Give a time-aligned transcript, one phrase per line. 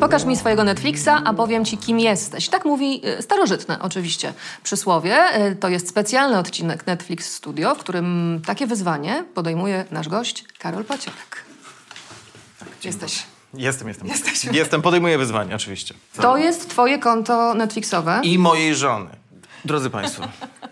[0.00, 2.48] Pokaż mi swojego Netflixa, a powiem ci, kim jesteś.
[2.48, 5.46] Tak mówi y, starożytne oczywiście przysłowie.
[5.52, 10.84] Y, To jest specjalny odcinek Netflix Studio, w którym takie wyzwanie podejmuje nasz gość Karol
[10.84, 11.44] Paciorek.
[12.84, 13.22] Jesteś.
[13.54, 14.08] Jestem, jestem.
[14.08, 14.52] Jesteśmy.
[14.52, 15.94] Jestem, podejmuję wyzwanie, oczywiście.
[16.20, 18.20] To jest twoje konto Netflixowe.
[18.22, 19.10] I mojej żony.
[19.64, 20.22] Drodzy Państwo,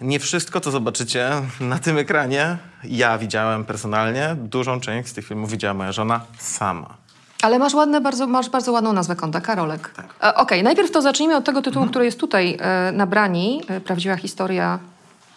[0.00, 1.30] nie wszystko, co zobaczycie
[1.60, 4.36] na tym ekranie, ja widziałem personalnie.
[4.38, 6.94] Dużą część z tych filmów widziała moja żona sama.
[7.42, 9.88] Ale masz, ładne, bardzo, masz bardzo ładną nazwę konta, Karolek.
[9.96, 10.06] Tak.
[10.22, 13.62] E, Okej, najpierw to zacznijmy od tego tytułu, który jest tutaj e, na brani.
[13.68, 14.78] E, prawdziwa historia.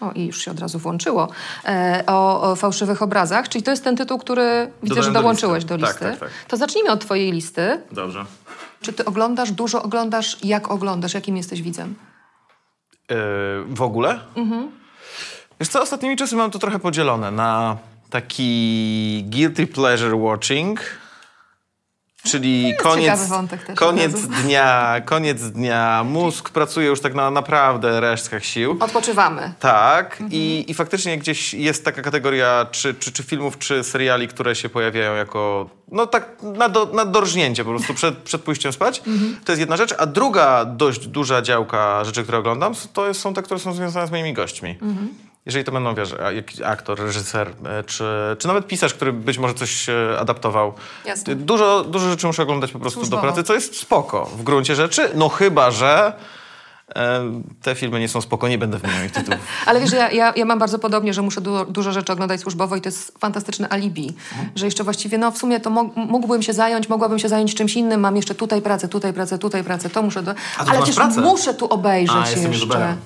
[0.01, 1.27] O, i już się od razu włączyło.
[1.65, 3.49] E, o, o fałszywych obrazach.
[3.49, 5.77] Czyli to jest ten tytuł, który widzę, Dodałem że do dołączyłeś listy.
[5.77, 6.05] do Tak, listy.
[6.05, 6.29] tak, tak.
[6.47, 7.81] To zacznijmy od twojej listy.
[7.91, 8.25] Dobrze.
[8.81, 10.37] Czy ty oglądasz, dużo oglądasz?
[10.43, 11.13] Jak oglądasz?
[11.13, 11.95] Jakim jesteś widzem?
[13.09, 13.15] Yy,
[13.75, 14.19] w ogóle?
[14.35, 14.71] Mhm.
[15.59, 17.77] Wiesz co, ostatnimi czasy mam to trochę podzielone na
[18.09, 20.79] taki guilty pleasure watching,
[22.23, 23.19] czyli jest koniec,
[23.75, 28.77] koniec dnia, koniec dnia, mózg pracuje już tak na naprawdę resztkach sił.
[28.79, 29.53] Odpoczywamy.
[29.59, 30.29] Tak, Mhm.
[30.31, 34.69] i, i faktycznie gdzieś jest taka kategoria czy, czy, czy filmów, czy seriali, które się
[34.69, 39.01] pojawiają jako, no tak na, do, na dorżnięcie po prostu przed, przed pójściem spać.
[39.07, 39.39] Mhm.
[39.45, 43.41] To jest jedna rzecz, a druga dość duża działka rzeczy, które oglądam, to są te,
[43.43, 44.69] które są związane z moimi gośćmi.
[44.81, 45.09] Mhm.
[45.49, 48.03] Jeżeli to będą, wiesz, jakiś aktor, reżyser, e, czy,
[48.39, 50.73] czy nawet pisarz, który być może coś e, adaptował.
[51.05, 51.35] Jasne.
[51.35, 53.21] Dużo, dużo rzeczy muszę oglądać po prostu Służbowo.
[53.21, 56.13] do pracy, co jest spoko w gruncie rzeczy, no chyba, że
[56.95, 59.39] e, te filmy nie są spoko, nie będę wymieniał ich tytułów.
[59.65, 62.75] Ale wiesz, ja, ja, ja mam bardzo podobnie, że muszę du dużo rzeczy oglądać służbowo
[62.75, 64.13] i to jest fantastyczne alibi.
[64.55, 67.99] Że jeszcze właściwie, no w sumie to mógłbym się zająć, mogłabym się zająć czymś innym,
[67.99, 70.23] mam jeszcze tutaj pracę, tutaj pracę, tutaj pracę, to muszę...
[70.23, 70.33] Do...
[70.57, 71.21] Ale przecież pracę?
[71.21, 72.97] muszę tu obejrzeć A, jeszcze.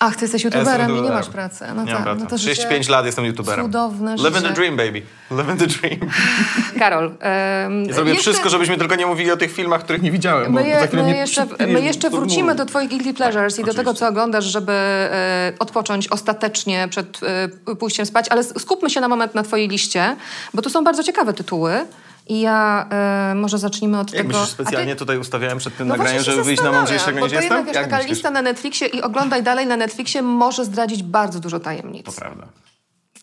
[0.00, 1.64] Ach, ty jesteś youtuberem i nie masz pracy.
[1.76, 2.20] No nie tak, pracy.
[2.20, 3.64] no to życie 35 lat jestem youtuberem.
[3.66, 4.48] Cudowne Live in życie.
[4.48, 5.02] the dream, baby.
[5.30, 5.98] Live in the dream.
[6.78, 10.10] Karol, em, Ja zrobię jeszcze- wszystko, żebyśmy tylko nie mówili o tych filmach, których nie
[10.10, 10.52] widziałem.
[10.52, 13.62] bo My, je, my, jeszcze, my jeszcze do wrócimy do Twoich guilty pleasures i do
[13.62, 13.78] oczywiście.
[13.78, 17.20] tego, co oglądasz, żeby e, odpocząć ostatecznie przed
[17.68, 20.16] e, pójściem spać, ale skupmy się na moment na Twojej liście,
[20.54, 21.86] bo tu są bardzo ciekawe tytuły
[22.28, 24.38] i ja e, może zacznijmy od Jak tego...
[24.38, 27.66] myślisz, specjalnie tutaj ustawiałem przed tym No nagraniem, żeby wyjść na mądrzejszego bo niż jestem?
[27.66, 28.10] Jak taka myślisz?
[28.10, 32.06] lista na Netflixie i oglądaj dalej na Netflixie może zdradzić bardzo dużo tajemnic.
[32.06, 32.48] To prawda.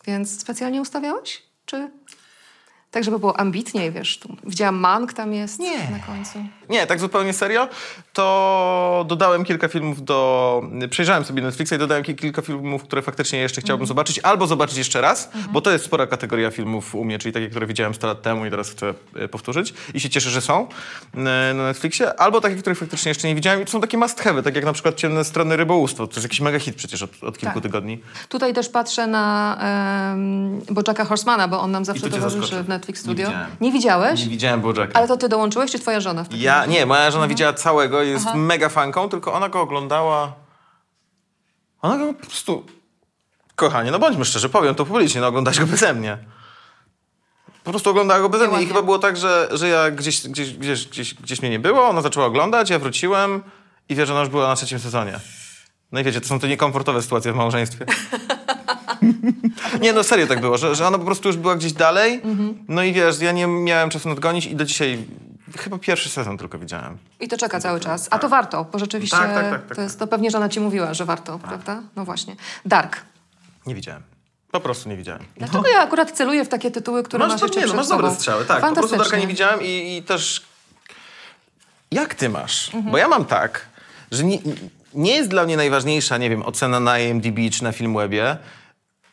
[0.06, 1.42] Więc specjalnie ustawiałeś?
[1.64, 1.90] Czy...
[2.96, 5.78] Tak, żeby było ambitniej, wiesz, tu widziałam Mank tam jest Nie.
[5.90, 6.38] na końcu.
[6.68, 7.68] Nie, tak zupełnie serio,
[8.12, 10.62] to dodałem kilka filmów do...
[10.90, 13.88] Przejrzałem sobie Netflixa i dodałem ki- kilka filmów, które faktycznie jeszcze chciałbym Mhm.
[13.88, 17.48] zobaczyć, albo zobaczyć jeszcze raz, bo to jest spora kategoria filmów u mnie, czyli takie,
[17.50, 20.66] które widziałem 100 lat temu i teraz chcę e, powtórzyć i się cieszę, że są
[21.14, 21.18] e,
[21.54, 24.42] na Netflixie, albo takie, które faktycznie jeszcze nie widziałem i to są takie must have,
[24.42, 27.38] tak jak na przykład Ciemne Strony Rybołówstwo, to jest jakiś mega hit przecież od, od
[27.38, 27.62] kilku Tak.
[27.62, 27.98] tygodni.
[28.28, 29.56] Tutaj też patrzę na
[30.12, 33.26] um, Bojacka Horsemana, bo on nam zawsze towarzyszy w Netflix Nie Studio.
[33.26, 33.50] widziałem.
[33.60, 34.20] Nie widziałeś?
[34.20, 34.98] Nie widziałem Bojacka.
[34.98, 36.24] Ale to ty dołączyłeś, czy twoja żona?
[36.30, 40.32] Ja, nie, moja żona widziała całego, jest mega fanką, tylko ona go oglądała.
[41.82, 42.66] Ona go po prostu.
[43.54, 46.18] Kochanie, no bądźmy szczerzy, powiem to publicznie, no oglądać go beze mnie.
[47.64, 50.54] Po prostu oglądała go beze mnie i chyba było tak, że, że ja gdzieś, gdzieś,
[50.54, 53.42] gdzieś, gdzieś, gdzieś mnie nie było, ona zaczęła oglądać, ja wróciłem
[53.88, 55.20] i wie, że ona już była na trzecim sezonie.
[55.92, 57.86] No i wiecie, to są te niekomfortowe sytuacje w małżeństwie.
[59.82, 62.22] nie, no serio tak było, że, że ona po prostu już była gdzieś dalej,
[62.68, 64.98] no i wiesz, ja nie miałem czasu nadgonić i do dzisiaj
[65.58, 66.98] chyba pierwszy sezon tylko widziałem.
[67.20, 68.08] I to czeka cały czas.
[68.10, 70.60] A to warto, bo rzeczywiście Tak, tak, tak, tak, to, jest, to pewnie żona ci
[70.60, 71.82] mówiła, że warto, prawda?
[71.96, 72.36] No właśnie.
[72.64, 73.00] Dark.
[73.66, 74.02] Nie widziałem.
[74.50, 75.22] Po prostu nie widziałem.
[75.36, 77.88] Dlaczego ja akurat celuję w takie tytuły, które masz, to- jeszcze nie, no, przed masz
[77.88, 78.60] dobre strzały, tak.
[78.60, 80.42] Po prostu Darka nie widziałem i, i też...
[81.90, 82.74] Jak ty masz?
[82.74, 82.92] Mhm.
[82.92, 83.66] Bo ja mam tak,
[84.10, 84.38] że nie,
[84.94, 88.36] nie jest dla mnie najważniejsza, nie wiem, ocena na IMDb czy na Filmwebie.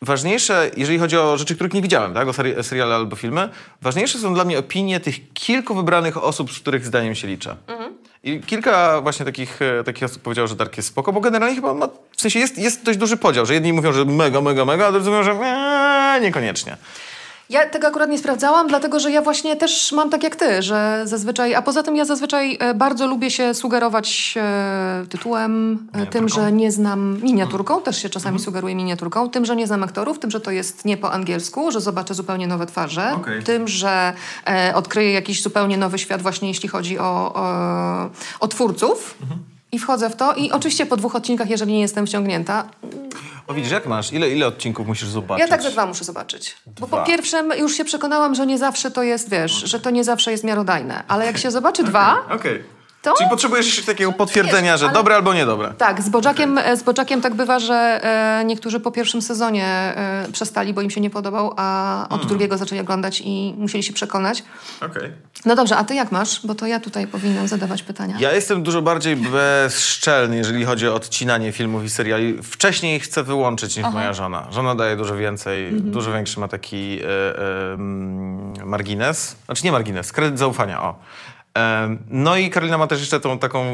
[0.04, 3.48] Ważniejsze, jeżeli chodzi o rzeczy, których nie widziałem, tak, o seri- seriale albo filmy,
[3.82, 7.56] ważniejsze są dla mnie opinie tych kilku wybranych osób, z których zdaniem się liczę.
[7.66, 7.92] Mhm.
[8.24, 11.74] I kilka właśnie takich, e, takich osób powiedziało, że Dark jest spoko, bo generalnie chyba
[11.74, 14.86] ma, w sensie jest, jest dość duży podział, że jedni mówią, że mega, mega, mega,
[14.86, 16.76] a drudzy mówią, że eee, niekoniecznie.
[17.50, 21.02] Ja tego akurat nie sprawdzałam, dlatego że ja właśnie też mam tak jak ty, że
[21.04, 26.28] zazwyczaj, a poza tym ja zazwyczaj e, bardzo lubię się sugerować e, tytułem, e, tym,
[26.28, 30.30] że nie znam miniaturką, też się czasami sugeruję miniaturką, tym, że nie znam aktorów, tym,
[30.30, 33.42] że to jest nie po angielsku, że zobaczę zupełnie nowe twarze, Okej.
[33.42, 34.12] tym, że
[34.48, 39.14] e, odkryję jakiś zupełnie nowy świat właśnie jeśli chodzi o, o, o twórców.
[39.74, 42.64] I wchodzę w to i oczywiście po dwóch odcinkach, jeżeli nie jestem wciągnięta,
[43.46, 44.12] O widzisz, jak masz?
[44.12, 45.40] Ile, ile odcinków musisz zobaczyć?
[45.40, 46.56] ja tak ze dwa muszę zobaczyć.
[46.80, 47.04] Bo po Dwa.
[47.04, 50.44] pierwszym już się przekonałam, że nie zawsze to jest, wiesz, że to nie zawsze jest
[50.44, 51.02] miarodajne.
[51.08, 52.62] Ale jak się zobaczy dwa, Okej.
[53.04, 53.14] To?
[53.18, 55.72] Czyli potrzebujesz jeszcze takiego potwierdzenia, Wiesz, że ale- dobre albo niedobre.
[55.78, 60.74] Tak, z Boczakiem, z Boczakiem tak bywa, że e, niektórzy po pierwszym sezonie e, przestali,
[60.74, 62.28] bo im się nie podobał, a od Hmm.
[62.28, 64.42] drugiego zaczęli oglądać i musieli się przekonać.
[64.80, 65.12] Okej.
[65.44, 66.46] No dobrze, a ty jak masz?
[66.46, 68.16] Bo to ja tutaj powinnam zadawać pytania.
[68.18, 72.38] Ja jestem dużo bardziej bezszczelny, jeżeli chodzi o odcinanie filmów i seriali.
[72.42, 74.46] Wcześniej chcę wyłączyć niż moja żona.
[74.50, 77.06] Żona daje dużo więcej, dużo większy ma taki e,
[77.38, 79.36] e, mm, margines.
[79.46, 80.94] Znaczy nie margines, kredyt zaufania, o.
[82.10, 83.64] No i Karolina ma też jeszcze tą taką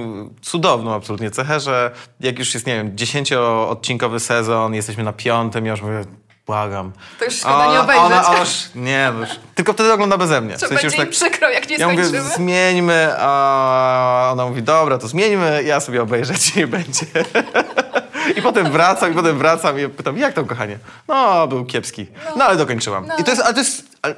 [0.43, 1.91] cudowną absolutnie cechę, że
[2.21, 6.05] jak już jest, nie wiem, dziesięcioodcinkowy sezon, jesteśmy na piątym, ja już mówię,
[6.47, 6.93] błagam.
[7.19, 8.05] To już szkoda nie obejrzeć.
[8.05, 10.57] Ona, ona już, nie, no już, tylko wtedy ogląda beze mnie.
[10.57, 12.05] W sensie będzie im przykro, jak nie ja mówię,
[12.37, 17.07] zmieńmy, a ona mówi, dobra, to zmieńmy, ja sobie obejrzę, nie będzie.
[18.37, 20.79] I potem wracam, i potem wracam i pytam, jak tam, kochanie?
[21.09, 22.07] No, był kiepski.
[22.37, 23.09] No, ale dokończyłam.
[23.19, 23.83] I to jest, ale to jest...
[24.03, 24.15] Ale...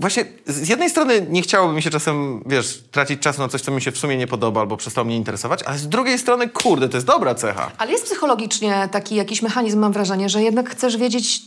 [0.00, 3.70] Właśnie z jednej strony nie chciałoby mi się czasem, wiesz, tracić czasu na coś, co
[3.72, 6.88] mi się w sumie nie podoba albo przestało mnie interesować, ale z drugiej strony, kurde,
[6.88, 7.70] to jest dobra cecha.
[7.78, 11.42] Ale jest psychologicznie taki jakiś mechanizm, mam wrażenie, że jednak chcesz wiedzieć,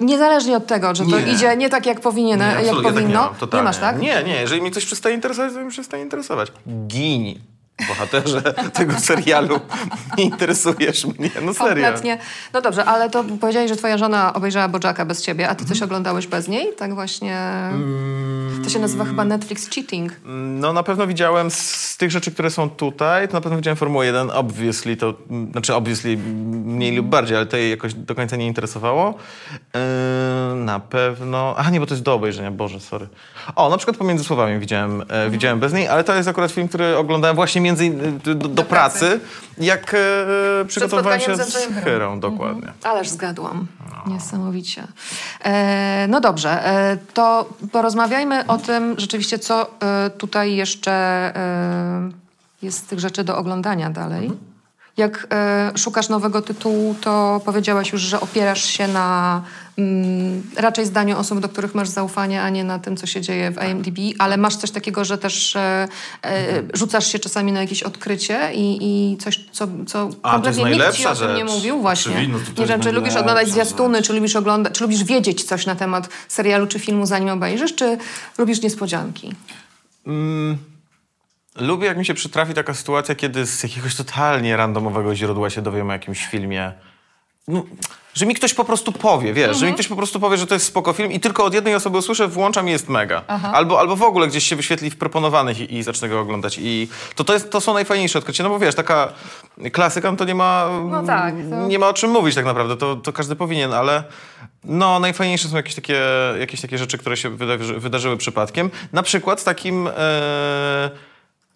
[0.00, 1.32] niezależnie od tego, że to Nie.
[1.32, 3.08] idzie nie tak, jak powinien, jak absolutnie tak powinno.
[3.22, 3.64] nie, mam, totalnie.
[3.64, 4.00] masz, tak?
[4.00, 6.52] Nie, nie, jeżeli mnie coś przestaje interesować, to mnie przestaje interesować.
[6.86, 7.38] Gin.
[7.88, 8.42] Bohaterze
[8.72, 9.60] tego serialu
[10.18, 11.84] nie interesujesz mnie, no serio.
[11.84, 12.18] Kompletnie.
[12.52, 15.82] No dobrze, ale to powiedziałeś, że twoja żona obejrzała Bojacka bez ciebie, a ty coś
[15.82, 16.72] oglądałeś bez niej?
[16.76, 17.38] Tak właśnie...
[18.64, 20.12] To się nazywa chyba Netflix cheating.
[20.24, 24.06] No na pewno widziałem z, tych rzeczy, które są tutaj, to na pewno widziałem Formułę
[24.06, 28.36] 1, obviously to, mm, znaczy obviously mniej lub bardziej, ale to jej jakoś do końca
[28.36, 29.14] nie interesowało.
[29.74, 29.80] Yy,
[30.56, 33.08] na pewno, a nie, bo to jest do obejrzenia, Boże, sorry.
[33.56, 36.68] O, na przykład Pomiędzy Słowami widziałem, e, widziałem bez niej, ale to jest akurat film,
[36.68, 37.90] który oglądałem właśnie między,
[38.24, 39.20] do, do, do pracy,
[39.58, 42.72] jak e, przygotowywałem się z z Chyrą, dokładnie.
[42.82, 43.66] Ależ zgadłam.
[44.06, 44.86] Niesamowicie.
[45.44, 52.10] E, no dobrze, e, to porozmawiajmy o tym rzeczywiście, co e, tutaj jeszcze e,
[52.62, 54.30] jest z tych rzeczy do oglądania dalej.
[54.96, 59.42] Jak e, szukasz nowego tytułu, to powiedziałaś już, że opierasz się na
[59.78, 63.50] mm, raczej zdaniu osób, do których masz zaufanie, a nie na tym, co się dzieje
[63.50, 65.88] w IMDb, ale masz coś takiego, że też e,
[66.22, 70.70] e, rzucasz się czasami na jakieś odkrycie i, i coś, co, co A, to kompletnie
[70.70, 71.80] jest nikt ci o tym nie mówił.
[71.80, 72.12] Właśnie.
[72.12, 75.66] Oczywiście, no nie wiem, czy lubisz oglądać zwiastuny, czy lubisz oglądać, czy lubisz wiedzieć coś
[75.66, 77.98] na temat serialu czy filmu, zanim obejrzysz, czy
[78.38, 79.32] lubisz niespodzianki?
[80.06, 80.58] Mm,
[81.56, 85.90] lubię, jak mi się przytrafi taka sytuacja, kiedy z jakiegoś totalnie randomowego źródła się dowiem
[85.90, 86.72] o jakimś filmie.
[87.48, 87.64] No,
[88.14, 90.54] że mi ktoś po prostu powie, wiesz, że mi ktoś po prostu powie, że to
[90.54, 93.22] jest spoko film i tylko od jednej osoby usłyszę, włączam i jest mega.
[93.52, 96.58] Albo, albo w ogóle gdzieś się wyświetli w proponowanych i, i zacznę go oglądać.
[96.62, 99.12] I to, to, jest, to są najfajniejsze odkrycia, no bo wiesz, taka
[99.72, 102.76] klasyka, no to nie ma, No tak, to- nie ma o czym mówić tak naprawdę,
[102.76, 104.04] to, to każdy powinien, ale
[104.64, 106.00] no najfajniejsze są jakieś takie,
[106.40, 108.70] jakieś takie rzeczy, które się wydarzy, wydarzyły przypadkiem.
[108.92, 109.88] Na przykład takim...
[109.88, 110.90] E,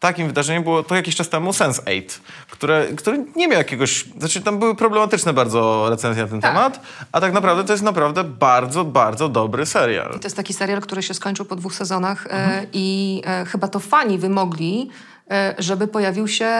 [0.00, 2.02] Takim wydarzeniem było to jakiś czas temu Sense8,
[2.50, 4.04] które, które nie miał jakiegoś...
[4.18, 6.50] Znaczy tam były problematyczne bardzo recenzje na ten Tak.
[6.54, 6.80] temat,
[7.12, 10.10] a tak naprawdę to jest naprawdę bardzo, bardzo dobry serial.
[10.12, 12.66] To jest taki serial, który się skończył po dwóch sezonach e, Mhm.
[12.72, 14.90] i e, chyba to fani wymogli,
[15.30, 16.52] e, żeby pojawił się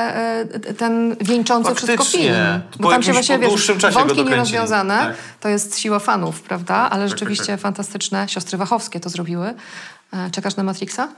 [0.79, 2.20] ten wieńczący wszystko Faktycznie.
[2.23, 2.37] film.
[2.76, 5.17] Po Bo tam się właśnie, po wiesz, dłuższym czasie go wątki nierozwiązane, Tak.
[5.40, 6.75] to jest siła fanów, prawda?
[6.90, 7.61] Ale rzeczywiście tak.
[7.61, 8.29] fantastyczne.
[8.29, 9.55] Siostry Wachowskie to zrobiły.
[10.32, 11.08] Czekasz na Matrixa?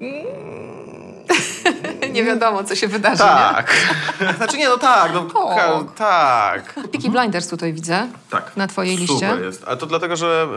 [2.12, 3.28] nie wiadomo, co się wydarzy, nie?
[3.28, 3.76] Tak.
[4.36, 5.12] znaczy nie, no tak.
[5.14, 5.56] No, Tak.
[5.56, 6.74] ka- tak.
[6.74, 8.56] Peaky Blinders tutaj widzę Tak.
[8.56, 9.14] na twojej liście.
[9.30, 9.64] Super jest.
[9.66, 10.48] Ale to dlatego, że,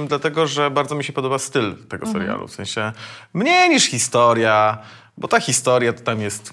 [0.00, 2.24] ym, dlatego, że bardzo mi się podoba styl tego Mhm.
[2.24, 2.48] serialu.
[2.48, 2.92] W sensie
[3.34, 4.78] mniej niż historia,
[5.16, 6.52] bo ta historia to tam jest...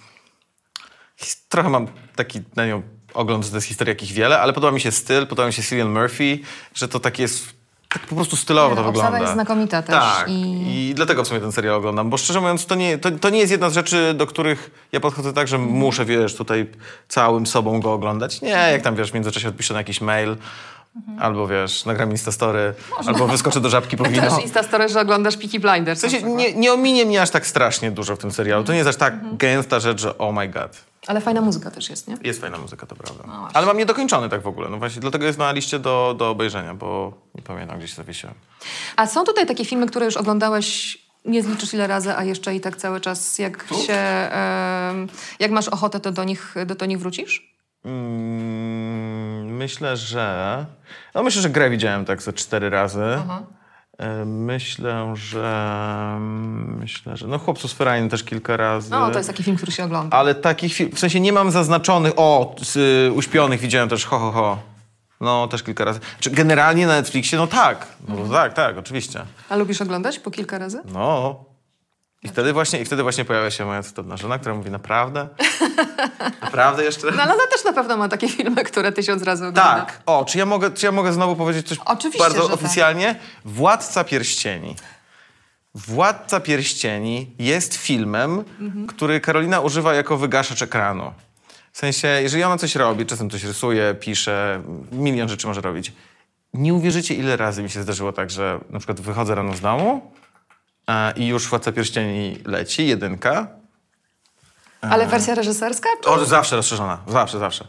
[1.49, 2.81] Trochę mam taki na nią
[3.13, 5.63] ogląd, że to jest historia jakich wiele, ale podoba mi się styl, podoba mi się
[5.63, 6.39] Cillian Murphy,
[6.73, 7.62] że to takie jest...
[7.93, 9.19] Tak po prostu stylowo to Obsada wygląda.
[9.19, 10.29] jest znakomita też Tak.
[10.29, 10.93] i- I...
[10.95, 13.51] dlatego w sumie ten serial oglądam, bo szczerze mówiąc to nie, to, to nie jest
[13.51, 16.67] jedna z rzeczy, do których ja podchodzę tak, że muszę, wiesz, tutaj
[17.07, 18.41] całym sobą go oglądać.
[18.41, 20.35] Nie, jak tam, wiesz, w międzyczasie odpiszę na jakiś mail,
[21.19, 22.73] albo, wiesz, nagram Instastory,
[23.07, 24.39] albo wyskoczę do żabki po wino.
[24.39, 25.99] Instastory, że oglądasz Peaky Blinders.
[25.99, 28.63] W sensie nie, nie ominie mnie aż tak strasznie dużo w tym serialu.
[28.63, 29.37] To nie jest aż tak Mhm.
[29.37, 30.71] gęsta rzecz, że oh my god.
[31.07, 32.17] Ale fajna muzyka też jest, nie?
[32.23, 33.23] Jest fajna muzyka, to prawda.
[33.27, 33.47] No.
[33.53, 34.69] Ale mam niedokończony tak w ogóle.
[34.69, 38.35] No właśnie, dlatego jest na liście do, do obejrzenia, bo nie pamiętam, gdzieś zawiesiłem.
[38.95, 42.61] A są tutaj takie filmy, które już oglądałeś nie zliczysz ile razy, a jeszcze i
[42.61, 43.93] tak cały czas, jak się...
[43.93, 45.07] em,
[45.39, 47.53] jak masz ochotę, to do nich, do, do nich wrócisz?
[47.85, 50.65] Mm, myślę, że.
[51.15, 53.03] No myślę, że grę widziałem tak ze cztery razy.
[53.03, 53.45] E,
[54.25, 56.17] Myślę, że.
[56.79, 57.27] Myślę, że.
[57.27, 57.75] No chłopców z
[58.09, 58.91] też kilka razy.
[58.91, 60.17] No, to jest taki film, który się ogląda.
[60.17, 64.19] Ale takich film, w sensie nie mam zaznaczonych, o, z, y, uśpionych widziałem też, ho,
[64.19, 64.57] ho, ho.
[65.21, 65.99] No, też kilka razy.
[66.19, 67.87] Czy generalnie na Netflixie, no tak.
[68.07, 69.25] No tak, tak, oczywiście.
[69.49, 70.81] A lubisz oglądać po kilka razy?
[70.93, 71.52] No.
[72.23, 75.27] I wtedy właśnie, i wtedy właśnie pojawia się moja cudowna żona, która mówi naprawdę?
[76.41, 77.11] naprawdę jeszcze?
[77.11, 79.75] No ale ona też na pewno ma takie filmy, które tysiąc razy ogląda.
[79.75, 80.01] Tak.
[80.05, 82.53] O, czy ja mogę, czy ja mogę znowu powiedzieć coś Oczywiście, bardzo tak.
[82.53, 83.15] oficjalnie?
[83.45, 84.75] Władca Pierścieni.
[85.75, 88.87] Władca Pierścieni jest filmem, Mhm.
[88.87, 91.13] który Karolina używa jako wygaszacz ekranu.
[91.71, 94.61] W sensie, jeżeli ona coś robi, czasem coś rysuje, pisze,
[94.91, 95.93] milion rzeczy może robić.
[96.53, 100.11] Nie uwierzycie, ile razy mi się zdarzyło tak, że na przykład wychodzę rano z domu
[101.15, 103.47] i już Władca Pierścieni leci, jedynka,
[104.81, 105.89] Ale wersja reżyserska?
[106.03, 106.09] Czy...
[106.09, 107.67] o, zawsze rozszerzona, zawsze, zawsze.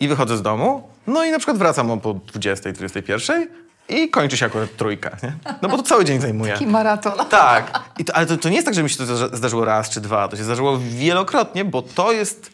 [0.00, 3.48] I wychodzę z domu, no i na przykład wracam o po 20, 21
[3.88, 5.32] i kończy się akurat trójka, nie?
[5.62, 6.52] No bo to cały dzień zajmuje.
[6.52, 7.12] Taki maraton.
[7.30, 9.90] Tak, I to, ale to, to nie jest tak, że mi się to zdarzyło raz
[9.90, 12.50] czy dwa, to się zdarzyło wielokrotnie, bo to jest,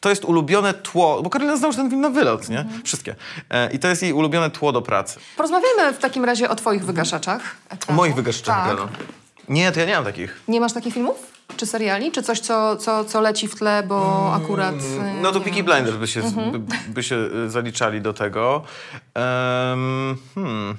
[0.00, 2.66] to jest ulubione tło, bo Karolina zna już ten film na wylot, nie?
[2.84, 3.14] Wszystkie.
[3.50, 5.20] E, I to jest jej ulubione tło do pracy.
[5.36, 7.56] Porozmawiajmy w takim razie o twoich wygaszaczach.
[7.88, 8.78] O moich wygaszaczach Tak.
[9.48, 10.40] Nie, to ja nie mam takich.
[10.48, 11.32] Nie masz takich filmów?
[11.56, 12.12] Czy seriali?
[12.12, 14.74] Czy coś, co, co, co leci w tle, bo akurat...
[14.74, 15.66] y, No to Peaky wiem.
[15.66, 16.22] Blinders by się,
[16.52, 16.58] by,
[16.88, 18.62] by się y, zaliczali do tego.
[19.14, 20.76] Em, hmm.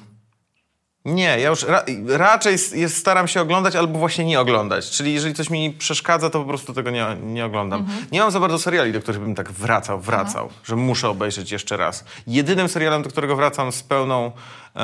[1.05, 4.89] Nie, ja już ra, raczej jest, staram się oglądać albo właśnie nie oglądać.
[4.89, 7.87] Czyli jeżeli coś mi przeszkadza, to po prostu tego nie, nie oglądam.
[8.11, 11.77] Nie mam za bardzo seriali, do których bym tak wracał, wracał, że muszę obejrzeć jeszcze
[11.77, 12.05] raz.
[12.27, 14.31] Jedynym serialem, do którego wracam z pełną,
[14.75, 14.79] e,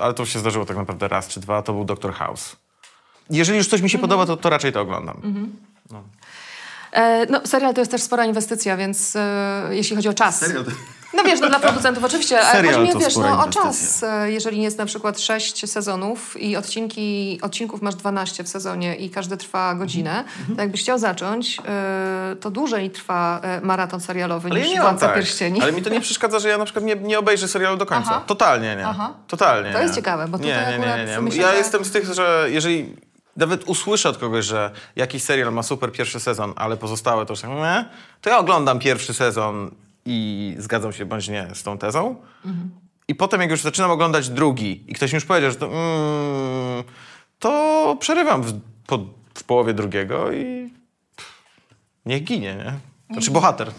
[0.00, 2.56] ale to się zdarzyło tak naprawdę raz czy dwa, to był Doctor House.
[3.30, 5.16] Jeżeli już coś mi się podoba, to, to raczej to oglądam.
[5.92, 6.02] E,
[7.30, 10.38] no, serial to jest też spora inwestycja, więc e, jeśli chodzi o czas.
[10.38, 10.70] Serial to-
[11.16, 14.02] No wiesz, no dla producentów oczywiście, ale Serial chodzi mi to wiesz, no, o czas.
[14.02, 19.10] E, Jeżeli jest na przykład sześć sezonów i odcinki, odcinków masz 12 w sezonie i
[19.10, 20.56] każdy trwa godzinę, Mhm.
[20.56, 24.80] to jakbyś chciał zacząć, e, to dłużej trwa e, maraton serialowy Ale ja niż nie
[24.80, 25.14] mam Władca tak.
[25.16, 25.62] Pierścieni.
[25.62, 28.08] Ale mi to nie przeszkadza, że ja na przykład nie, nie obejrzę serialu do końca.
[28.10, 28.22] Aha.
[28.26, 28.86] Totalnie nie.
[28.86, 29.14] Aha.
[29.28, 29.82] Totalnie To nie.
[29.84, 31.20] jest ciekawe, bo nie, tutaj nie, nie, nie, nie.
[31.20, 32.96] myślę, Ja że- jestem z tych, że jeżeli
[33.36, 37.40] nawet usłyszę od kogoś, że jakiś serial ma super pierwszy sezon, ale pozostałe to już
[37.40, 37.84] tak, nie,
[38.20, 39.70] to ja oglądam pierwszy sezon
[40.04, 42.16] i zgadzam się bądź nie z tą tezą.
[42.44, 42.70] Mhm.
[43.08, 46.84] I potem jak już zaczynam oglądać drugi i ktoś mi już powiedział, że to, mm,
[47.38, 48.98] to przerywam w, po,
[49.34, 50.70] w połowie drugiego i
[51.16, 51.32] pff,
[52.06, 52.72] niech ginie, nie?
[53.10, 53.70] Znaczy bohater.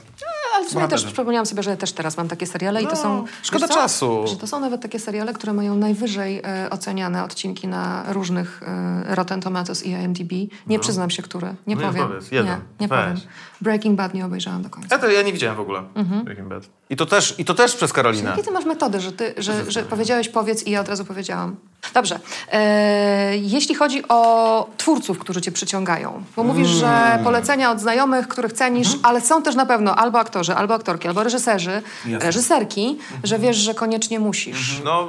[0.56, 2.98] Ale w sumie też przypomniałam sobie, że też teraz mam takie seriale i to No,
[3.02, 3.26] są...
[3.44, 4.28] szkoda czasu.
[4.28, 8.62] Że to są nawet takie seriale, które mają najwyżej e, oceniane odcinki na różnych
[9.08, 10.32] e, Rotten Tomatoes i IMDb.
[10.68, 11.56] Nie przyznam się, które.
[11.68, 12.08] Nie No nie powiem.
[12.08, 12.46] powiedz, jeden.
[12.48, 13.00] Nie, nie Weź.
[13.00, 13.18] powiem.
[13.62, 14.96] Breaking Bad nie obejrzałam do końca.
[14.96, 16.24] Ja to ja nie widziałem w ogóle Mhm.
[16.26, 16.64] Breaking Bad.
[16.90, 18.30] I to też, i to też przez Karolinę.
[18.30, 21.56] Jakie ty masz metody, że, ty, że, że powiedziałeś powiedz i ja od razu powiedziałam?
[21.94, 22.20] Dobrze.
[22.52, 27.24] E, jeśli chodzi o twórców, którzy cię przyciągają, bo mówisz, że Mm.
[27.24, 29.06] polecenia od znajomych, których cenisz, Mhm.
[29.06, 32.20] ale są też na pewno albo aktorzy, albo aktorki, albo reżyserzy, Jasne.
[32.20, 33.22] reżyserki, Mhm.
[33.24, 34.82] że wiesz, że koniecznie musisz.
[34.84, 35.08] No,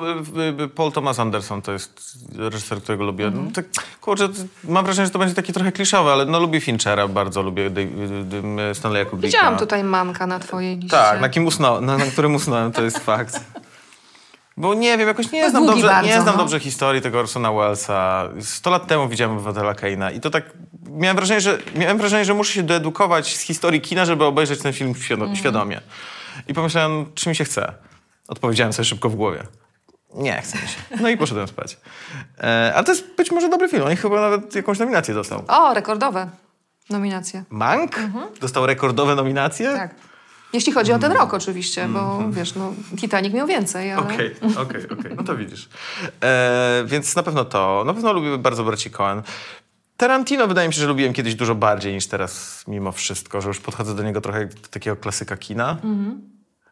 [0.59, 3.27] y, y, Paul Thomas Anderson to jest reżyser, którego lubię.
[3.27, 3.45] Mhm.
[3.45, 3.65] No, tak,
[4.01, 4.29] kurczę,
[4.65, 8.71] mam wrażenie, że to będzie takie trochę kliszowe, ale no lubię Finchera, bardzo lubię y,
[8.71, 9.39] y, Stanleya Kubricka.
[9.39, 10.97] Widziałam tutaj mamka na twojej liście.
[10.97, 13.41] Tak, na, kim usnął, na, na którym usnąłem, to jest fakt.
[14.59, 16.43] Bo nie wiem, jakoś nie znam, dobrze, bardzo, nie znam no.
[16.43, 18.29] dobrze historii tego Orsona Wellesa.
[18.41, 20.45] Sto lat temu widziałem Obywatela Kane'a i to tak...
[20.91, 24.73] Miałem wrażenie, że, miałem wrażenie, że muszę się doedukować z historii kina, żeby obejrzeć ten
[24.73, 25.37] film Mhm.
[25.37, 25.81] świadomie.
[26.49, 27.73] I pomyślałem, czy mi się chce.
[28.29, 29.43] Odpowiedziałem sobie szybko w głowie.
[30.15, 30.79] Nie, chce mi się.
[31.03, 31.77] No i poszedłem spać.
[32.39, 33.83] E, ale to jest być może dobry film.
[33.83, 35.43] On chyba nawet jakąś nominację dostał.
[35.49, 36.31] O, rekordowe
[36.91, 37.45] nominacje.
[37.51, 38.01] Mank?
[38.41, 39.73] Dostał rekordowe nominacje?
[39.73, 39.95] Tak.
[40.53, 44.03] Jeśli chodzi o ten rok oczywiście, bo wiesz, no, Titanic miał więcej, ale...
[44.03, 45.13] Okej, okej, okej.
[45.17, 45.69] No to widzisz.
[46.23, 47.83] E, więc na pewno to.
[47.87, 49.23] Na pewno lubię bardzo braci Coen.
[49.97, 53.61] Tarantino wydaje mi się, że lubiłem kiedyś dużo bardziej niż teraz mimo wszystko, że już
[53.61, 55.77] podchodzę do niego trochę jak do takiego klasyka kina.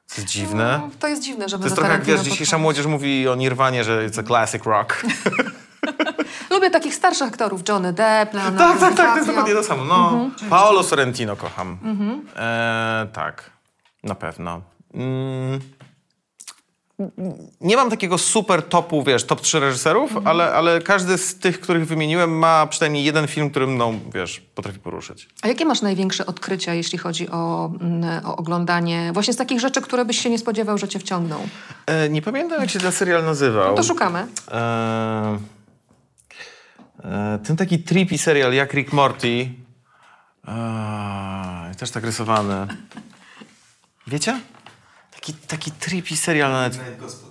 [0.07, 0.81] Co jest dziwne.
[0.83, 2.62] No, to jest dziwne, żeby To jest trochę jak, wiesz, dzisiejsza podchodzić.
[2.62, 5.02] młodzież mówi o Nirwanie, że a classic rock.
[6.50, 9.85] Lubię takich starszych aktorów, Johnny Depp, Leonardo tak, tak, tak, to jest dokładnie to samo.
[9.85, 11.78] No, Paolo Sorrentino kocham.
[12.37, 13.50] E, tak,
[14.02, 14.62] na pewno.
[14.95, 15.61] Mm.
[17.60, 21.86] Nie mam takiego super topu, wiesz, top 3 reżyserów, ale, ale każdy z tych, których
[21.86, 25.28] wymieniłem, ma przynajmniej jeden film, którym, no, wiesz, potrafi poruszyć.
[25.42, 29.80] A jakie masz największe odkrycia, jeśli chodzi o, mm, o oglądanie właśnie z takich rzeczy,
[29.80, 31.48] które byś się nie spodziewał, że cię wciągną?
[31.86, 33.70] E, nie pamiętam, jak się ten serial nazywał.
[33.70, 34.26] No to szukamy.
[34.50, 35.38] E,
[37.04, 39.48] e, ten taki trippy serial jak Rick Morty.
[40.48, 42.66] E, też tak rysowany.
[44.06, 44.40] Wiecie?
[45.25, 47.25] Taki, taki trippy serial na Netflix.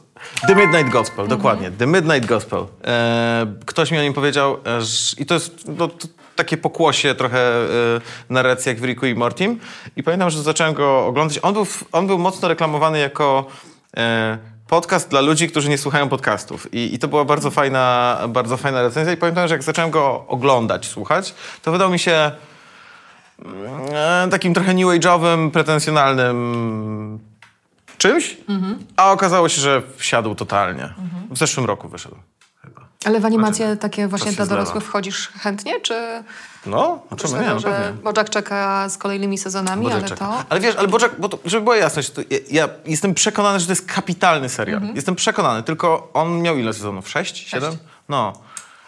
[0.47, 1.71] The Midnight Gospel, dokładnie.
[1.71, 2.65] The Midnight Gospel.
[2.85, 7.15] E, ktoś mi o nim powiedział, e, że, i to jest no, to, takie pokłosie
[7.15, 7.65] trochę e,
[8.29, 9.59] narracji jak w Ricku i Mortim.
[9.95, 11.39] I pamiętam, że zacząłem go oglądać.
[11.41, 13.45] On był, on był mocno reklamowany jako
[13.97, 16.73] e, podcast dla ludzi, którzy nie słuchają podcastów.
[16.73, 20.25] I, I to była bardzo fajna, bardzo fajna recenzja i pamiętam, że jak zacząłem go
[20.27, 22.31] oglądać, słuchać, to wydał mi się
[23.45, 27.32] mm, takim trochę new age'owym, pretensjonalnym
[28.03, 28.37] czymś,
[28.97, 30.93] a okazało się, że wsiadł totalnie.
[31.29, 32.15] W zeszłym roku wyszedł.
[32.61, 32.81] Chyba.
[33.05, 36.23] Ale w animacje takie właśnie dla dorosłych wchodzisz chętnie, czy
[36.65, 37.47] No, oprócz czemu nie?
[37.49, 37.93] No, że.
[38.03, 40.25] Bojack czeka z kolejnymi sezonami, Bojack ale czeka.
[40.25, 40.43] to...
[40.49, 43.65] Ale wiesz, ale Bojack, bo to, żeby była jasność, to ja, ja jestem przekonany, że
[43.65, 44.77] to jest kapitalny serial.
[44.77, 44.95] Mhm.
[44.95, 47.09] Jestem przekonany, tylko on miał ile sezonów?
[47.09, 47.49] Sześć?
[47.49, 47.77] Siedem?
[48.09, 48.33] No.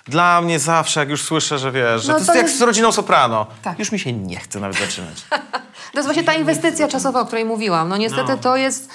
[0.08, 2.60] Dla mnie zawsze, jak już słyszę, że wiesz, że No to jest to jak jest-
[2.60, 3.80] z rodziną Soprano, Tak.
[3.80, 5.26] już mi się nie chce nawet zaczynać.
[5.96, 7.90] To jest właśnie ta inwestycja czasowa, o której mówiłam.
[7.90, 8.38] No niestety No.
[8.38, 8.90] to jest...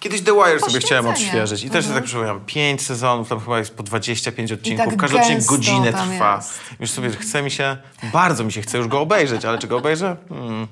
[0.00, 3.58] Kiedyś The Wire sobie chciałem odświeżyć i też sobie tak przypominam, pięć sezonów, tam chyba
[3.58, 6.36] jest po 25 odcinków, tak każdy odcinek godzinę trwa.
[6.36, 6.60] jest.
[6.80, 7.76] Już sobie, chce mi się,
[8.12, 10.16] bardzo mi się chce już go obejrzeć, ale czy go obejrzę?
[10.28, 10.66] Hmm.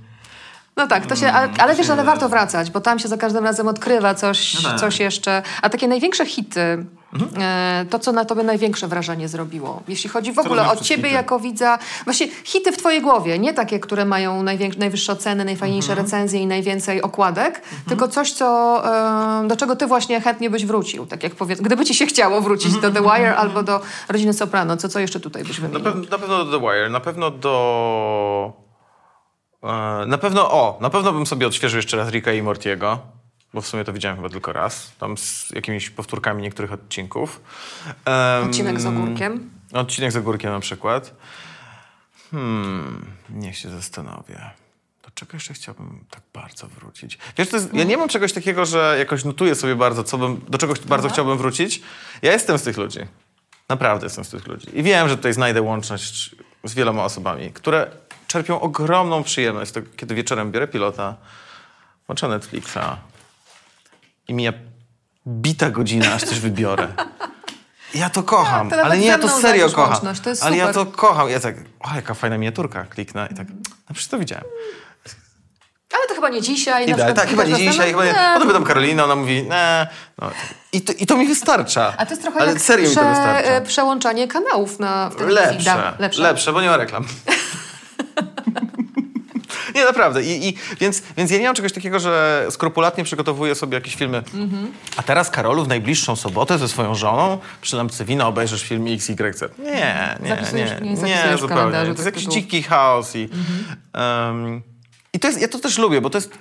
[0.76, 3.44] No tak, to się, ale, ale wiesz, ale warto wracać, bo tam się za każdym
[3.44, 4.72] razem odkrywa coś, No tak.
[4.72, 4.78] Mhm.
[4.90, 5.42] coś jeszcze.
[5.62, 6.84] A takie największe hity,
[7.38, 11.14] e, to co na tobie największe wrażenie zrobiło, jeśli chodzi w ogóle o ciebie hity?
[11.14, 14.42] jako widza, właśnie hity w twojej głowie, nie takie, które mają
[14.78, 16.06] najwyższe oceny, najfajniejsze Mhm.
[16.06, 18.46] recenzje i najwięcej okładek, tylko coś, co,
[19.44, 22.40] e, do czego ty właśnie chętnie byś wrócił, tak jak powiedz, gdyby ci się chciało
[22.40, 25.92] wrócić do The Wire albo do Rodziny Soprano, co, co jeszcze tutaj byś Na, wymienił?
[25.92, 28.52] pew- na pewno do The Wire, na pewno do...
[29.62, 32.98] e, Na pewno, o, na pewno bym sobie odświeżył jeszcze raz Ricka i Mortiego,
[33.54, 37.40] bo w sumie to widziałem chyba tylko raz, tam z jakimiś powtórkami niektórych odcinków.
[38.04, 39.50] Em, Odcinek z ogórkiem.
[39.72, 41.14] Odcinek z ogórkiem na przykład.
[42.30, 44.50] Hmm, niech się zastanowię.
[45.02, 47.18] Do czego jeszcze chciałbym tak bardzo wrócić?
[47.38, 50.40] Wiesz, to jest, ja nie mam czegoś takiego, że jakoś notuję sobie bardzo, co bym,
[50.48, 51.82] do czegoś bardzo chciałbym wrócić.
[52.22, 53.00] Ja jestem z tych ludzi.
[53.68, 54.78] Naprawdę jestem z tych ludzi.
[54.78, 57.90] I wiem, że tutaj znajdę łączność z wieloma osobami, które
[58.26, 61.16] czerpią ogromną przyjemność, tego, kiedy wieczorem biorę pilota,
[62.06, 62.96] włączę Netflixa
[64.28, 64.52] i mija
[65.26, 66.88] bita godzina, aż coś wybiorę.
[67.94, 70.14] Ja to kocham, to nawet ale nie, ja to serio kocham.
[70.16, 71.28] to ale ja to kocham.
[71.30, 74.44] Ja tak, o jaka fajna miniaturka, kliknę i tak, no przecież to widziałem.
[75.94, 76.86] Ale to chyba nie dzisiaj.
[76.86, 78.14] na I tak, chyba nie dzisiaj, chyba nie.
[78.34, 79.86] Potem pytam Karolinę, ona mówi, nie.
[80.18, 80.30] No.
[80.72, 81.94] I, to, I to mi wystarcza.
[81.96, 83.50] A to jest trochę ale serio mi to prze, wystarcza.
[83.50, 85.44] e, przełączanie kanałów na telewizji.
[85.54, 86.52] Lepsze, Da, lepsze, lepsze.
[86.52, 87.04] bo nie ma reklam.
[89.88, 90.22] Nie, naprawdę.
[90.22, 94.22] I, i, więc, więc ja nie mam czegoś takiego, że skrupulatnie przygotowuję sobie jakieś filmy.
[94.96, 99.42] A teraz, Karolu, w najbliższą sobotę ze swoją żoną przy lampce wina obejrzysz film XYZ.
[99.58, 100.90] Nie, nie, Zapisujesz- nie.
[100.90, 101.72] nie w zupełnie.
[101.72, 102.42] To jest jakiś tytułów.
[102.42, 103.16] dziki chaos.
[103.16, 103.28] I,
[103.92, 104.62] em,
[105.12, 106.38] I to jest, ja to też lubię, bo to jest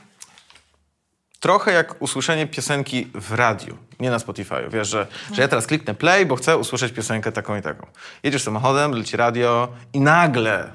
[1.40, 4.56] trochę jak usłyszenie piosenki w radiu, nie na Spotify.
[4.70, 7.88] Wiesz, że, że ja teraz kliknę play, bo chcę usłyszeć piosenkę taką i taką.
[8.24, 10.72] Jedziesz samochodem, leci radio i nagle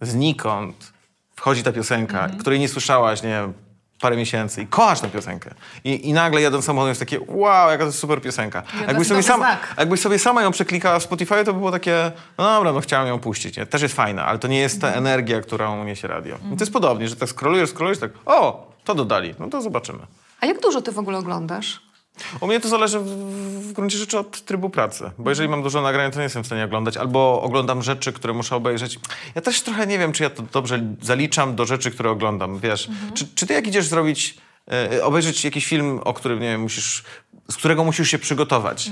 [0.00, 0.92] znikąd
[1.36, 3.52] wchodzi ta piosenka, której nie słyszałaś, nie wiem,
[4.00, 5.50] parę miesięcy i kochasz tę piosenkę.
[5.84, 8.62] I, I nagle jadąc samochodem jest takie, wow, jaka to jest super piosenka.
[8.62, 9.74] to Jakbyś sobie, znak.
[9.78, 13.08] jakbyś sobie sama ją przeklikała w Spotify, to by było takie, no dobra, no chciałem
[13.08, 13.56] ją puścić.
[13.56, 13.66] Nie?
[13.66, 16.34] Też jest fajna, ale to nie jest ta energia, którą niesie radio.
[16.52, 19.98] I to jest podobnie, że tak scrollujesz, scrollujesz, tak, o, to dodali, no to zobaczymy.
[20.40, 21.80] A jak dużo ty w ogóle oglądasz?
[22.40, 23.06] U mnie to zależy w,
[23.68, 26.46] w gruncie rzeczy od trybu pracy, bo jeżeli mam dużo nagrań, to nie jestem w
[26.46, 28.98] stanie oglądać, albo oglądam rzeczy, które muszę obejrzeć.
[29.34, 32.88] Ja też trochę nie wiem, czy ja to dobrze zaliczam do rzeczy, które oglądam, wiesz.
[33.14, 34.38] Czy, czy ty jak idziesz zrobić,
[34.94, 37.04] e, obejrzeć jakiś film, o którym, nie wiem, musisz,
[37.50, 38.90] z którego musisz się przygotować,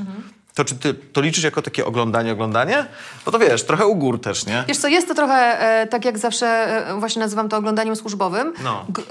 [0.55, 2.87] to czy ty to liczysz jako takie oglądanie, oglądanie?
[3.27, 4.65] No to wiesz, trochę u gór też, nie?
[4.69, 6.47] Wiesz co, jest to trochę e, tak jak zawsze
[6.89, 8.53] e, właśnie nazywam to oglądaniem służbowym.
[8.65, 8.87] No.
[8.89, 9.05] G-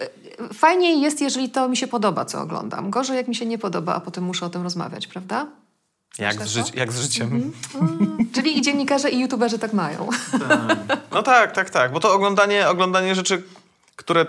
[0.53, 2.89] Fajniej jest, jeżeli to mi się podoba, co oglądam.
[2.89, 5.47] Gorzej, jak mi się nie podoba, a potem muszę o tym rozmawiać, prawda?
[6.19, 7.51] Jak tak z, życi- jak z życiem.
[8.33, 10.09] Czyli i dziennikarze, i youtuberzy tak mają.
[11.11, 13.43] No tak, tak, tak, bo to oglądanie, oglądanie rzeczy,
[13.95, 14.25] które,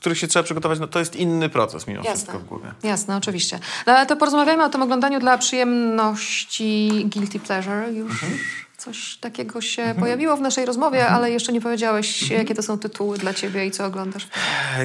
[0.00, 2.72] których się trzeba przygotować, no to jest inny proces mimo wszystko w głowie.
[2.82, 3.58] Jasne, oczywiście.
[3.86, 7.92] No, ale to porozmawiajmy o tym oglądaniu dla przyjemności guilty pleasure.
[7.92, 8.38] Już Mhm.
[8.80, 12.40] Coś takiego się pojawiło w naszej rozmowie, ale jeszcze nie powiedziałeś, Mhm.
[12.40, 14.26] jakie to są tytuły dla ciebie i co oglądasz.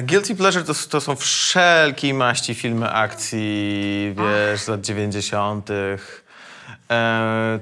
[0.02, 5.70] Guilty Pleasure to, to są wszelkiej maści filmy akcji, wiesz, z lat 90.
[5.70, 5.98] E,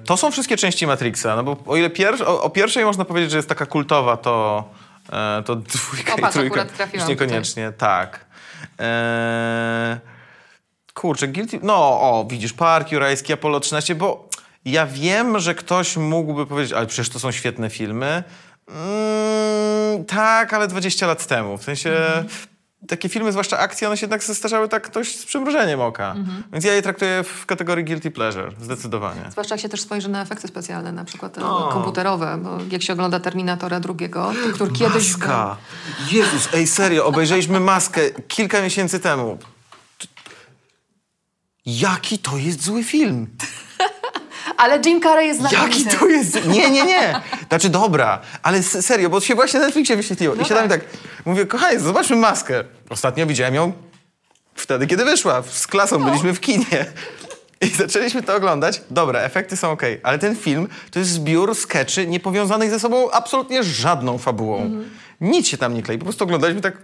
[0.05, 3.31] to są wszystkie części Matrixa, no bo o ile pier, o, o pierwszej można powiedzieć,
[3.31, 4.65] że jest taka kultowa, to,
[5.13, 8.25] e, to dwójka O, i trójka już niekoniecznie, tak.
[8.81, 10.01] E,
[10.95, 14.29] kurczę, Guilty, no o, widzisz, Park Jurajski, Apollo 13, bo
[14.65, 18.25] ja wiem, że ktoś mógłby powiedzieć, ale przecież to są świetne filmy.
[18.69, 21.59] Mm, tak, ale 20 lat temu.
[21.59, 22.25] W sensie
[22.89, 26.15] takie filmy, zwłaszcza akcje, one się jednak zestarzały tak dość z przymrużeniem oka.
[26.53, 29.21] Więc ja je traktuję w kategorii guilty pleasure, zdecydowanie.
[29.31, 31.69] Zwłaszcza jak się też spojrzy na efekty specjalne, na przykład No.
[31.73, 35.13] komputerowe, bo jak się ogląda Terminatora drugiego, który kiedyś...
[35.13, 35.57] Maska!
[36.13, 39.39] Jezus, ej, serio, obejrzeliśmy Maskę kilka miesięcy temu.
[41.67, 43.27] jaki to jest zły film.
[44.65, 45.79] Ale Jim Carrey jest znakomity.
[45.79, 46.47] Jaki to jest...
[46.47, 47.21] Nie, nie, nie.
[47.49, 50.35] Znaczy dobra, ale serio, bo się właśnie na Netflixie wyświetliło.
[50.35, 50.81] No I siadam tak.
[50.81, 50.91] tak.
[51.25, 52.65] mówię, kochani, zobaczmy maskę.
[52.91, 53.73] Ostatnio widziałem ją
[54.55, 55.43] wtedy, kiedy wyszła.
[55.51, 56.07] Z klasą No.
[56.07, 56.87] byliśmy w kinie.
[57.61, 58.83] I zaczęliśmy to oglądać.
[58.91, 63.63] Dobra, efekty są okej, ale ten film to jest zbiór skeczy niepowiązanych ze sobą absolutnie
[63.63, 64.57] żadną fabułą.
[64.63, 64.91] Mhm.
[65.21, 65.99] Nic się tam nie klei.
[65.99, 66.75] Po prostu oglądaliśmy tak...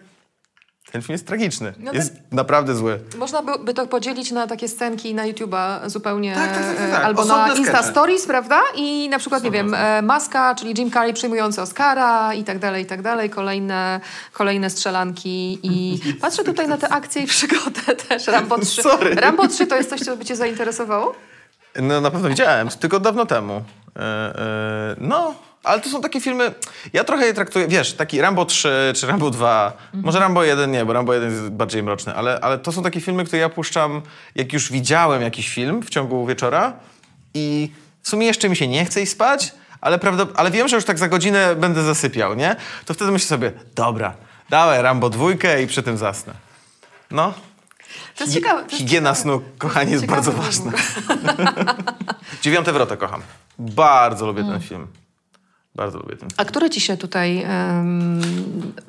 [0.93, 1.73] Ten film jest tragiczny.
[1.79, 3.01] No jest naprawdę zły.
[3.19, 7.05] Można by, to podzielić na takie scenki na YouTube'a zupełnie, Tak, tak, tak, tak, tak.
[7.05, 7.83] albo Osobne na Insta.
[7.83, 8.61] Stories, prawda?
[8.75, 12.83] I na przykład, nie wiem, e, Maska, czyli Jim Carrey przyjmujący Oscara i tak dalej,
[12.83, 13.31] i tak dalej.
[13.31, 14.01] Kolejne,
[14.33, 18.27] kolejne strzelanki i patrzę tutaj na te akcje i przygodę też.
[18.27, 18.83] Rambo 3.
[18.83, 19.15] Sorry.
[19.15, 21.15] Rambo 3 to jest coś, co by cię zainteresowało?
[21.83, 23.63] No na pewno widziałem, tylko dawno temu.
[23.97, 26.55] E, e, no, ale to są takie filmy,
[26.93, 30.85] ja trochę je traktuję, wiesz, taki Rambo 3 czy Rambo 2, może Rambo 1 nie,
[30.85, 34.03] bo Rambo 1 jest bardziej mroczny, ale, ale to są takie filmy, które ja puszczam,
[34.35, 36.73] jak już widziałem jakiś film w ciągu wieczora
[37.35, 37.71] i
[38.03, 40.85] w sumie jeszcze mi się nie chce iść spać, ale, prawda, ale wiem, że już
[40.85, 42.57] tak za godzinę będę zasypiał, nie?
[42.87, 44.15] To wtedy myślę sobie, dobra,
[44.51, 45.27] dawaj Rambo 2
[45.63, 46.33] i przy tym zasnę.
[47.11, 47.35] No.
[48.17, 48.65] To jest Hi- ciekawe.
[48.65, 49.23] To Higiena ciekawe.
[49.23, 50.73] snu, kochani, jest bardzo ważna.
[52.43, 53.23] Dziewiąte wrotę kocham.
[53.59, 54.87] Bardzo lubię ten film.
[55.75, 56.29] Bardzo lubię ten.
[56.37, 57.43] A który ci się tutaj...
[57.43, 58.21] em,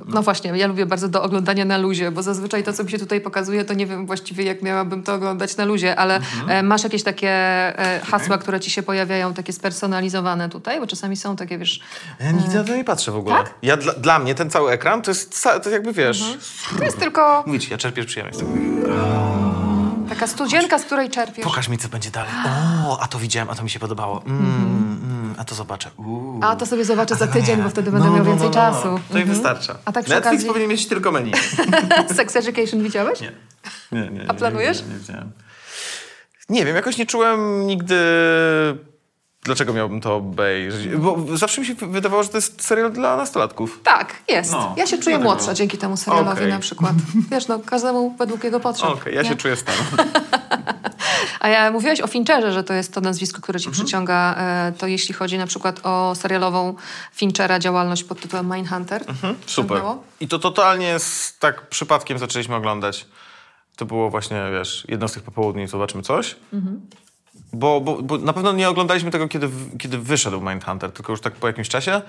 [0.07, 2.99] no właśnie, ja lubię bardzo do oglądania na luzie, bo zazwyczaj to, co mi się
[2.99, 6.83] tutaj pokazuje, to nie wiem właściwie, jak miałabym to oglądać na luzie, ale e, masz
[6.83, 10.79] jakieś takie e, hasła, które ci się pojawiają, takie spersonalizowane tutaj?
[10.79, 11.79] Bo czasami są takie, wiesz...
[12.19, 13.35] Ja nigdy na to nie patrzę w ogóle.
[13.35, 13.53] Tak?
[13.61, 16.37] Ja, dla, dla mnie ten cały ekran to jest, to jakby wiesz...
[16.77, 18.39] To jest tylko Mówić, ja czerpię przyjemność.
[18.39, 18.51] tego.
[20.11, 21.45] Taka studzienka, z której czerpiesz.
[21.45, 22.31] Pokaż mi, co będzie dalej.
[22.87, 24.23] O, a to widziałem, a to mi się podobało.
[24.25, 24.41] Mm,
[25.03, 25.89] mm, a to zobaczę.
[25.97, 26.39] Uuu.
[26.43, 28.61] A to sobie zobaczę za tydzień, bo wtedy będę No, miał no, więcej no, no,
[28.69, 28.73] no.
[28.73, 28.99] czasu.
[29.11, 29.27] To i Mhm.
[29.27, 29.75] wystarcza.
[29.85, 31.31] A tak przy Netflix okazji- powinien mieć tylko menu.
[32.15, 33.21] Sex Education widziałeś?
[33.21, 33.31] Nie.
[33.91, 34.81] Nie, nie, nie, A planujesz?
[34.81, 35.31] Nie, nie, nie, widziałem.
[36.49, 37.95] nie wiem, jakoś nie czułem nigdy...
[39.43, 40.87] Dlaczego miałbym to obejrzeć?
[40.87, 43.79] Bo zawsze mi się wydawało, że to jest serial dla nastolatków.
[43.83, 44.51] Tak, jest.
[44.51, 45.23] No, ja się czuję dlatego.
[45.23, 46.47] młodsza dzięki temu serialowi Okej.
[46.49, 46.93] na przykład.
[47.31, 48.89] Wiesz, no każdemu według jego potrzeb.
[48.89, 49.29] Okej, ja nie?
[49.29, 49.77] się czuję staną.
[51.39, 53.83] A ja mówiłaś o Fincherze, że to jest to nazwisko, które ci Mhm.
[53.85, 54.35] przyciąga.
[54.37, 56.75] E, to jeśli chodzi na przykład o serialową
[57.13, 59.03] Finchera działalność pod tytułem Mindhunter.
[59.07, 59.77] Mhm, Super.
[59.77, 60.03] Ciągnęło?
[60.19, 63.05] I to totalnie z, tak przypadkiem zaczęliśmy oglądać.
[63.75, 66.35] To było właśnie, wiesz, jedno z tych popołudni, zobaczymy coś.
[66.53, 66.81] Mhm.
[67.53, 71.33] Bo, bo, bo na pewno nie oglądaliśmy tego, kiedy, kiedy wyszedł Mindhunter, tylko już tak
[71.33, 72.01] po jakimś czasie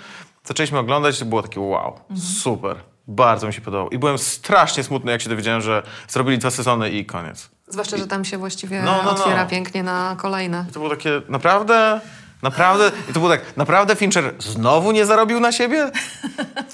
[0.44, 2.20] zaczęliśmy oglądać i było takie wow, Mhm.
[2.20, 2.76] super.
[3.08, 3.90] Bardzo mi się podobało.
[3.90, 7.50] I byłem strasznie smutny, jak się dowiedziałem, że zrobili dwa sezony i koniec.
[7.68, 9.10] Zwłaszcza, że tam się właściwie No, no, no.
[9.10, 10.64] otwiera pięknie na kolejne.
[10.68, 12.00] I to było takie, naprawdę?
[12.42, 12.92] Naprawdę?
[13.10, 15.90] I to było tak, naprawdę Fincher znowu nie zarobił na siebie?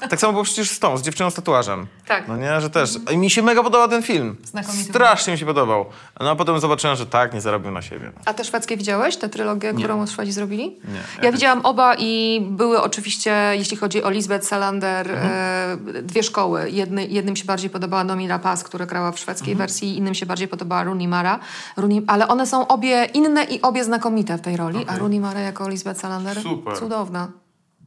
[0.09, 1.87] Tak samo było przecież z tą, z dziewczyną z tatuażem.
[2.07, 2.27] Tak.
[2.27, 2.89] No nie, że też.
[3.11, 4.35] I mi się mega podobał ten film.
[4.43, 5.85] Znakomity Strasznie mi się podobał.
[6.19, 8.11] No a potem zobaczyłem, że tak, nie zarobił na siebie.
[8.25, 9.17] A te szwedzkie widziałeś?
[9.17, 10.63] Tę trylogię, którą Szwedzi zrobili?
[10.63, 11.25] Nie.
[11.25, 16.69] Ja widziałam oba i były oczywiście, jeśli chodzi o Lisbeth Salander, e, dwie szkoły.
[16.69, 20.47] Jedny, jednym się bardziej podobała Nomi Rapaz, która grała w szwedzkiej wersji, innym się bardziej
[20.47, 21.39] podobała Rooney Mara.
[21.77, 25.39] Rooney, ale one są obie inne i obie znakomite w tej roli, a Rooney Mara
[25.39, 26.75] jako Lisbeth Salander Super.
[26.75, 27.27] cudowna.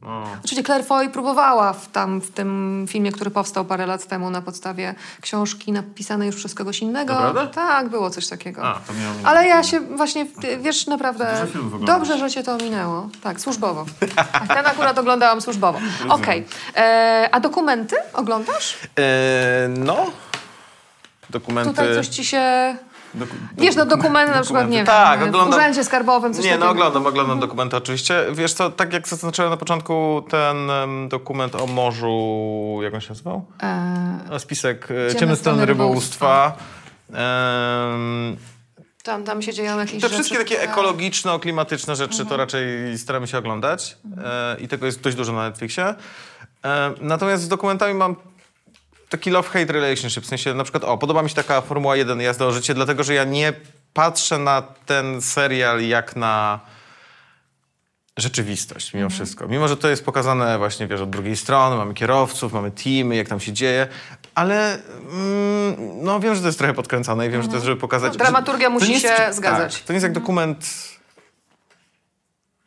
[0.01, 0.23] No.
[0.45, 4.41] Oczywiście Claire Foy próbowała w, tam, w tym filmie, który powstał parę lat temu na
[4.41, 7.13] podstawie książki napisanej już przez kogoś innego.
[7.13, 7.47] Naprawdę?
[7.47, 8.63] Tak, było coś takiego.
[8.63, 10.25] A, to miało Ale ja się właśnie,
[10.59, 11.47] wiesz, naprawdę
[11.85, 13.09] dobrze, że cię to minęło.
[13.23, 13.85] Tak, służbowo.
[14.47, 15.79] Ten akurat oglądałam służbowo.
[16.09, 16.45] Okej.
[16.75, 18.77] E, A dokumenty oglądasz?
[18.99, 20.05] E, no.
[21.29, 21.69] Dokumenty.
[21.71, 22.75] Tutaj coś ci się...
[23.15, 25.51] Doku- Wiesz, no dokumenty na przykład, nie Tak, wiem, oglądam.
[25.53, 26.71] w urzędzie skarbowym, coś Nie, no takiego.
[26.71, 28.25] oglądam, oglądam dokumenty oczywiście.
[28.31, 33.09] Wiesz co, tak jak zaznaczyłem na początku, ten em, dokument o morzu, jak on się
[33.09, 33.45] nazywał?
[33.63, 36.57] E, A Spisek e, Ciemne, strony strony rybołówstwa.
[37.13, 38.37] Em,
[39.03, 40.13] tam, tam się dzieją jakieś Te rzeczy.
[40.13, 42.29] wszystkie takie ekologiczno-klimatyczne rzeczy Mhm.
[42.29, 45.85] to raczej staramy się oglądać e, i tego jest dość dużo na Netflixie.
[46.65, 48.15] E, natomiast z dokumentami mam
[49.13, 52.45] taki love-hate relationship, w sensie na przykład, o, podoba mi się taka Formuła 1 jazda
[52.45, 53.53] o życie, dlatego że ja nie
[53.93, 56.59] patrzę na ten serial jak na
[58.17, 59.47] rzeczywistość mimo wszystko.
[59.47, 63.27] Mimo, że to jest pokazane właśnie, wiesz, od drugiej strony, mamy kierowców, mamy teamy, jak
[63.27, 63.87] tam się dzieje,
[64.35, 67.81] ale mm, no wiem, że to jest trochę podkręcone i wiem, że to jest, żeby
[67.81, 68.13] pokazać...
[68.13, 69.75] No, dramaturgia musi jest- się zgadzać.
[69.75, 70.65] Tak, to nie jest jak dokument,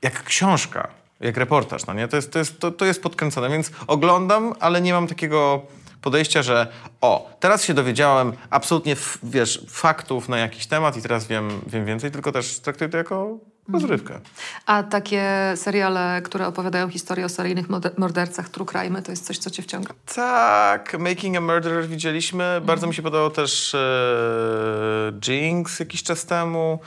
[0.02, 0.88] jak książka,
[1.20, 2.08] jak reportaż, no nie?
[2.08, 5.62] To jest, to, jest, to, to jest podkręcone, więc oglądam, ale nie mam takiego
[6.02, 6.66] podejścia, że
[7.00, 12.10] o, teraz się dowiedziałem absolutnie, wiesz, faktów na jakiś temat i teraz wiem, wiem więcej,
[12.10, 13.38] tylko też traktuję to jako
[13.72, 14.20] rozrywka.
[14.66, 17.66] A takie seriale, które opowiadają historię o seryjnych
[17.98, 19.94] mordercach, true crime, to jest coś, co cię wciąga?
[20.14, 22.60] Tak, Making a Murderer widzieliśmy.
[22.64, 26.78] Bardzo mi się podobał też e, Jinx jakiś czas temu,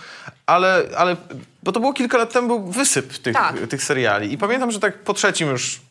[0.45, 1.15] ale, ale
[1.63, 3.67] bo to było kilka lat temu, był wysyp tych, Tak.
[3.67, 4.33] tych seriali.
[4.33, 5.81] I pamiętam, że tak po trzecim już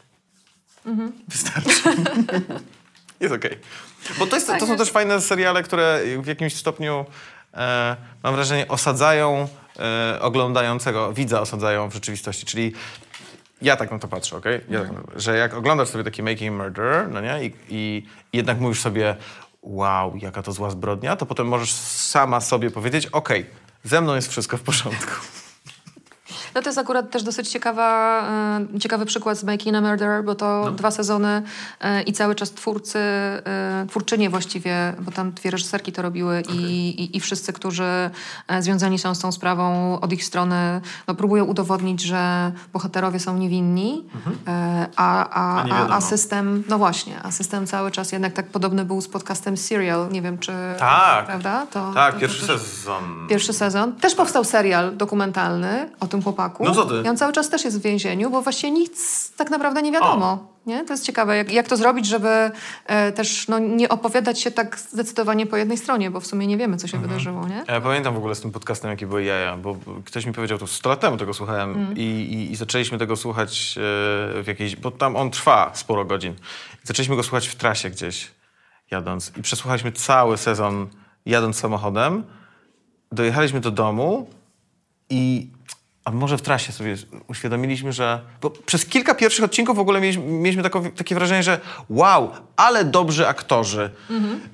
[1.29, 1.83] wystarczy.
[3.21, 3.59] jest okej.
[4.19, 7.07] Bo to, jest, to są też fajne seriale, które w jakimś stopniu,
[7.55, 12.47] e, mam wrażenie, osadzają e, oglądającego, widza osadzają w rzeczywistości.
[12.47, 12.73] Czyli
[13.63, 14.61] ja tak na to patrzę, okej?
[14.71, 17.45] Ja tak, że jak oglądasz sobie taki Making a Murderer, no nie?
[17.45, 19.17] I, i, jednak mówisz sobie,
[19.63, 23.47] wow, jaka to zła zbrodnia, to potem możesz sama sobie powiedzieć, okej,
[23.85, 25.13] ze mną jest wszystko w porządku.
[26.55, 28.23] No to jest akurat też dosyć ciekawa,
[28.75, 31.43] e, ciekawy przykład z Making a Murderer, bo to dwa sezony
[31.81, 36.55] e, i cały czas twórcy, e, twórczynie właściwie, bo tam dwie reżyserki to robiły i,
[37.03, 38.11] i, i wszyscy, którzy
[38.61, 44.05] związani są z tą sprawą od ich strony, no, próbują udowodnić, że bohaterowie są niewinni,
[44.47, 48.85] e, a, A a, a, system, no właśnie, a system cały czas jednak tak podobny
[48.85, 51.27] był z podcastem Serial, nie wiem czy, Tak.
[51.27, 51.67] prawda?
[51.67, 53.27] To, Tak, to, pierwszy to też- sezon.
[53.29, 53.93] Pierwszy sezon.
[53.93, 56.39] Też powstał serial dokumentalny o tym chłopaku.
[56.61, 57.03] No co ty?
[57.05, 60.49] I on cały czas też jest w więzieniu, bo właściwie nic tak naprawdę nie wiadomo.
[60.67, 60.85] Nie?
[60.85, 62.51] To jest ciekawe, jak, jak to zrobić, żeby
[62.87, 66.57] e, też no, nie opowiadać się tak zdecydowanie po jednej stronie, bo w sumie nie
[66.57, 67.09] wiemy, co się Mhm.
[67.13, 67.49] wydarzyło.
[67.49, 67.65] Nie?
[67.69, 70.67] Ja pamiętam w ogóle z tym podcastem, jakie były jaja, bo ktoś mi powiedział, to
[70.67, 71.97] 100 lat temu tego słuchałem Mm.
[71.97, 73.81] i, i, i zaczęliśmy tego słuchać e,
[74.43, 76.35] w jakiejś, bo tam on trwa sporo godzin.
[76.85, 78.31] Zaczęliśmy go słuchać w trasie gdzieś
[78.91, 80.87] jadąc i przesłuchaliśmy cały sezon
[81.27, 82.25] jadąc samochodem.
[83.13, 84.31] Dojechaliśmy do domu
[85.11, 85.51] i
[86.09, 88.21] a może w trasie sobie uświadomiliśmy, że.
[88.43, 90.63] Bo przez kilka pierwszych odcinków w ogóle mieliśmy, mieliśmy
[90.97, 93.91] takie wrażenie, że wow, ale dobrzy aktorzy.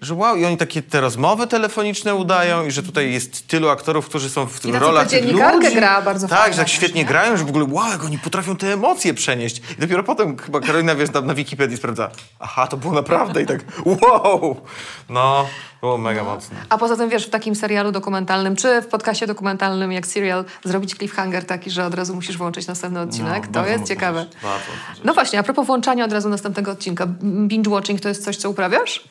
[0.02, 4.08] Że wow, i oni takie te rozmowy telefoniczne udają, i że tutaj jest tylu aktorów,
[4.08, 5.74] którzy są w I rolach tych ludzi.
[5.74, 7.08] gra bardzo Tak, fajnie że tak świetnie nie?
[7.08, 9.62] grają, że w ogóle wow, jak oni potrafią te emocje przenieść.
[9.78, 13.46] I dopiero potem chyba Karolina, wiesz, tam na Wikipedii sprawdza, aha, to było naprawdę i
[13.46, 14.60] tak wow.
[15.08, 15.46] No,
[15.80, 16.56] było mega mocne.
[16.68, 20.94] A poza tym, wiesz, w takim serialu dokumentalnym, czy w podcaście dokumentalnym jak serial, zrobić
[20.94, 24.26] cliffhanger taki, że od razu musisz włączyć następny odcinek, to No, bardzo jest ciekawe.
[24.42, 24.64] bardzo.
[25.04, 27.06] No właśnie, a propos włączania od razu następnego odcinka.
[27.22, 29.04] Binge watching to jest coś, co uprawiasz?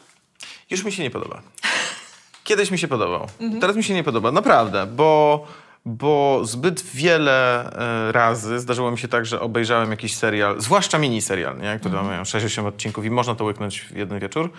[0.70, 1.42] Już mi się nie podoba.
[2.44, 3.28] Kiedyś mi się podobał.
[3.40, 3.62] Mhm.
[3.62, 5.46] Teraz mi się nie podoba, naprawdę, bo,
[5.86, 7.70] bo zbyt wiele
[8.10, 11.80] e, razy zdarzyło mi się tak, że obejrzałem jakiś serial, zwłaszcza miniserial, nie?
[11.80, 12.08] które Mhm.
[12.08, 14.52] mają 6-8 odcinków i można to łyknąć w jeden wieczór.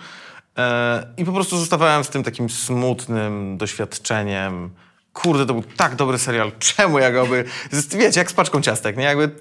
[0.57, 4.69] E, I po prostu zostawałem z tym takim smutnym doświadczeniem.
[5.13, 7.45] Kurde, to był tak dobry serial, czemu ja go by...
[7.91, 9.03] Wiecie, jak z paczką ciastek, nie?
[9.03, 9.31] Jakby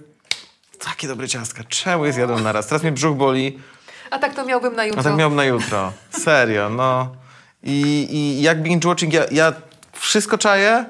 [0.79, 2.67] takie dobre ciastka, czemu je zjadłem naraz?
[2.67, 3.59] Teraz mnie brzuch boli.
[4.11, 5.01] A tak to miałbym na jutro.
[5.01, 5.93] A tak miałbym na jutro.
[6.11, 7.17] Serio, no.
[7.63, 9.53] I, i jak binge watching, ja, ja
[9.93, 10.85] wszystko czaję.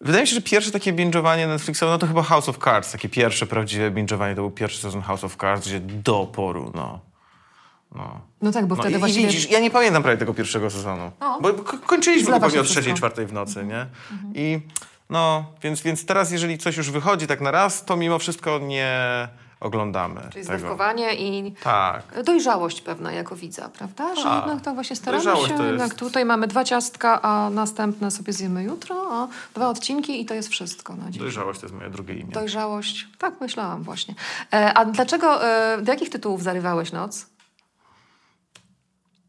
[0.00, 2.92] Wydaje mi się, że pierwsze takie binge'owanie Netflixowe, no to chyba House of Cards.
[2.92, 7.00] Takie pierwsze prawdziwe binge'owanie to był pierwszy sezon House of Cards, gdzie do oporu, no.
[7.94, 8.20] No.
[8.42, 9.26] No tak, bo No wtedy i, i właściwie...
[9.26, 11.10] widzisz, ja nie pamiętam prawie tego pierwszego sezonu.
[11.20, 11.38] No.
[11.42, 13.86] Bo ko- kończyliśmy go pewnie o trzeciej, czwartej w nocy, nie?
[14.34, 14.60] I
[15.10, 18.98] no, więc, więc teraz jeżeli coś już wychodzi tak na raz, to mimo wszystko nie
[19.60, 20.58] oglądamy Czyli tego.
[20.58, 22.22] zdawkowanie i Tak.
[22.24, 24.14] dojrzałość pewna jako widza, prawda?
[24.16, 24.36] Że Tak.
[24.46, 28.10] jednak tak właśnie staramy Dojrzałość się, to jest- jednak tutaj mamy dwa ciastka, a następne
[28.10, 31.04] sobie zjemy jutro, a dwa odcinki i to jest wszystko na.
[31.18, 32.32] Dojrzałość to jest moje drugie imię.
[32.32, 33.08] Dojrzałość.
[33.18, 34.14] Tak, myślałam właśnie.
[34.52, 37.26] E, a dlaczego, e, do jakich tytułów zarywałeś noc?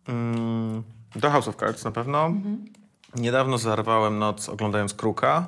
[0.07, 0.83] Mm,
[1.15, 2.31] do House of Cards na pewno.
[3.15, 5.47] Niedawno zarwałem noc oglądając Kruka.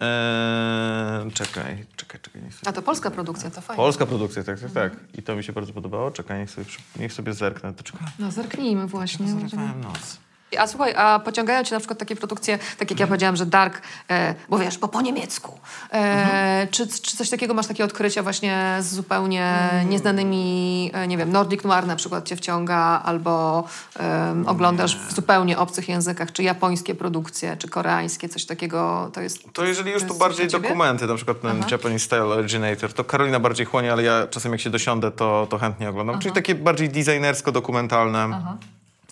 [0.00, 2.42] Eee, czekaj, czekaj, czekaj.
[2.42, 2.68] Niech sobie...
[2.68, 3.76] A to polska produkcja, to fajnie.
[3.82, 4.92] Polska produkcja, tak, tak, tak.
[5.18, 6.10] I to mi się bardzo podobało.
[6.10, 7.74] Czekaj, niech sobie, niech sobie zerknę.
[7.74, 8.06] To czekaj.
[8.18, 9.28] No zerknijmy właśnie.
[9.28, 10.18] Zarwałem noc.
[10.58, 13.82] A słuchaj, a pociągają cię na przykład takie produkcje, tak jak ja powiedziałam, że Dark,
[14.10, 15.58] e, bo wiesz, bo po niemiecku.
[15.92, 21.32] E, czy, czy coś takiego masz takie odkrycia właśnie z zupełnie nieznanymi, e, nie wiem,
[21.32, 23.64] Nordic Noir na przykład cię wciąga, albo
[23.98, 29.52] em, oglądasz w zupełnie obcych językach, czy japońskie produkcje, czy koreańskie, coś takiego, to jest...
[29.52, 33.40] To jeżeli już To jest bardziej dokumenty, na przykład ten Japanese Style Originator, to Karolina
[33.40, 36.18] bardziej chłonie, ale ja czasem jak się dosiądę, to, to chętnie oglądam.
[36.18, 38.56] Czyli takie bardziej designersko-dokumentalne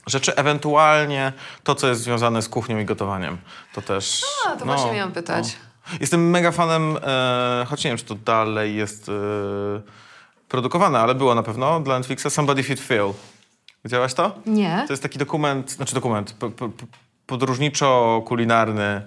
[0.07, 3.39] rzeczy, ewentualnie to, co jest związane z kuchnią i gotowaniem.
[3.75, 4.23] To też...
[4.47, 5.57] A, to właśnie miałam pytać.
[5.93, 5.97] no.
[6.01, 9.13] Jestem mega fanem, e, choć nie wiem, czy to dalej jest e,
[10.49, 13.13] produkowane, ale było na pewno dla Netflixa Somebody Feed Phil.
[13.85, 14.35] Widziałaś to?
[14.47, 14.85] Nie?
[14.87, 16.87] To jest taki dokument, znaczy dokument po, po, po-
[17.27, 19.01] podróżniczo-kulinarny,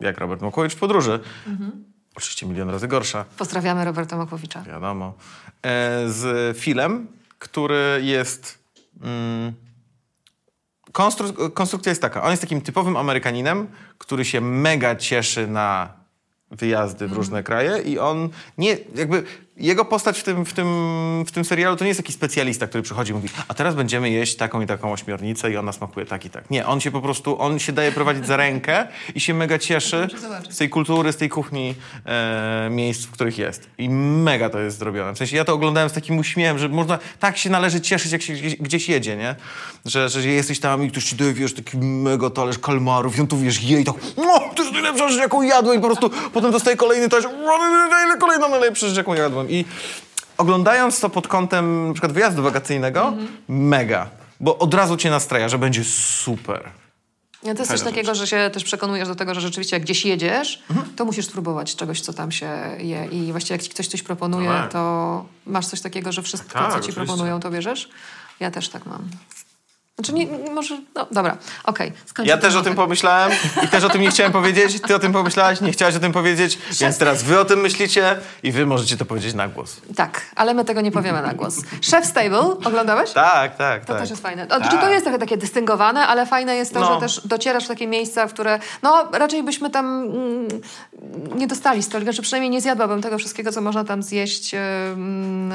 [0.00, 1.20] jak Robert Makłowicz w podróży.
[2.16, 4.62] Oczywiście milion razy gorsza, Pozdrawiamy Roberta Makowicza.
[4.62, 5.12] wiadomo.
[5.62, 7.06] E, z filmem,
[7.38, 8.58] który jest...
[9.02, 9.52] Mm,
[10.94, 12.22] konstru- konstrukcja jest taka.
[12.22, 13.66] On jest takim typowym Amerykaninem,
[13.98, 15.92] który się mega cieszy na
[16.50, 18.28] wyjazdy w różne kraje i on
[18.58, 19.22] nie, jakby
[19.56, 20.66] jego postać w tym, w, tym,
[21.26, 24.10] w tym serialu to nie jest taki specjalista, który przychodzi i mówi, a teraz będziemy
[24.10, 26.50] jeść taką i taką ośmiornicę i ona smakuje tak i tak.
[26.50, 30.08] Nie, on się po prostu, on się daje prowadzić za rękę i się mega cieszy
[30.50, 31.74] z tej kultury, z tej kuchni
[32.06, 33.66] e, miejsc, w których jest.
[33.78, 35.14] I mega to jest zrobione.
[35.14, 38.22] W sensie ja to oglądałem z takim uśmiechem, że można, tak się należy cieszyć, jak
[38.22, 39.34] się gdzieś, gdzieś jedzie, nie?
[39.84, 43.26] Że, że jesteś tam i ktoś ci daje, wiesz, taki mega talerz kalmarów i on
[43.26, 46.10] tu, wiesz, je i tak, no, to jest najlepsza rzecz, jaką jadłem i po prostu
[46.32, 49.43] potem dostaje kolejny talerz, "O, kolejna najlepsza rzecz, jaką jadłem.
[49.50, 49.64] I
[50.38, 53.12] oglądając to pod kątem na przykład wyjazdu wakacyjnego,
[53.48, 54.10] mega.
[54.40, 56.70] Bo od razu cię nastraja, że będzie super.
[57.42, 60.04] Ja to jest coś takiego, że się też przekonujesz do tego, że rzeczywiście jak gdzieś
[60.04, 60.96] jedziesz, Mhm.
[60.96, 63.06] to musisz spróbować czegoś, co tam się je.
[63.06, 64.72] I właściwie jak ci ktoś coś proponuje, Tak.
[64.72, 66.94] to masz coś takiego, że wszystko, Tak, co ci oczywiście.
[67.04, 67.88] proponują, to bierzesz.
[68.40, 69.08] Ja też tak mam.
[69.98, 70.78] Znaczy, nie, może...
[70.94, 71.92] No, dobra, okej.
[72.06, 73.32] skończę Ja też o tym pomyślałem
[73.64, 74.80] i też o tym nie chciałem powiedzieć.
[74.86, 78.16] Ty o tym pomyślałaś, nie chciałaś o tym powiedzieć, więc teraz wy o tym myślicie
[78.42, 79.76] i wy możecie to powiedzieć na głos.
[79.96, 81.56] Tak, ale my tego nie powiemy na głos.
[81.90, 83.12] Chef Stable, oglądałeś?
[83.12, 84.00] Tak, tak, To tak.
[84.02, 84.48] też jest fajne.
[84.48, 86.94] O, Czy to jest trochę takie dystyngowane, ale fajne jest to, No.
[86.94, 90.48] że też docierasz w takie miejsca, w które no raczej byśmy tam mm,
[91.36, 94.54] nie dostali stolika, czy przynajmniej nie zjadłabym tego wszystkiego, co można tam zjeść.
[94.94, 95.52] Ym,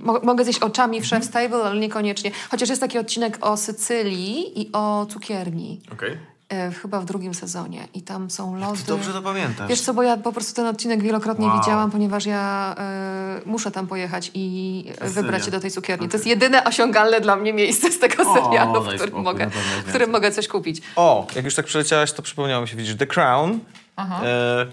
[0.00, 2.30] mo- mogę zjeść oczami w Chef Stable, ale niekoniecznie.
[2.50, 5.80] Chociaż jest taki odcinek o Sycylii i o cukierni.
[5.92, 6.18] Okej.
[6.48, 7.88] e, Chyba w drugim sezonie.
[7.94, 8.78] I tam są lody.
[8.78, 9.68] Ty dobrze to pamiętasz.
[9.68, 11.58] Wiesz co, bo ja po prostu ten odcinek wielokrotnie Wow.
[11.60, 16.06] widziałam, ponieważ ja e, muszę tam pojechać i e, wybrać się do tej cukierni.
[16.08, 16.18] To Okej.
[16.18, 19.50] jest jedyne osiągalne dla mnie miejsce z tego O, serialu, w którym, spokój, mogę,
[19.84, 20.82] w którym mogę coś kupić.
[20.96, 23.58] O, jak już tak przeleciałaś, to przypomniało mi się, widzisz, The Crown.
[23.98, 24.66] E,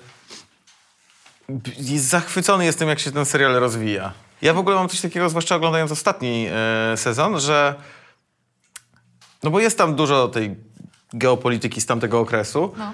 [1.49, 4.13] b- jest zachwycony jestem, jak się ten serial rozwija.
[4.41, 6.47] Ja w ogóle mam coś takiego, zwłaszcza oglądając ostatni
[6.93, 7.75] e, sezon, że
[9.43, 10.55] no bo jest tam dużo tej
[11.13, 12.93] geopolityki z tamtego okresu, No.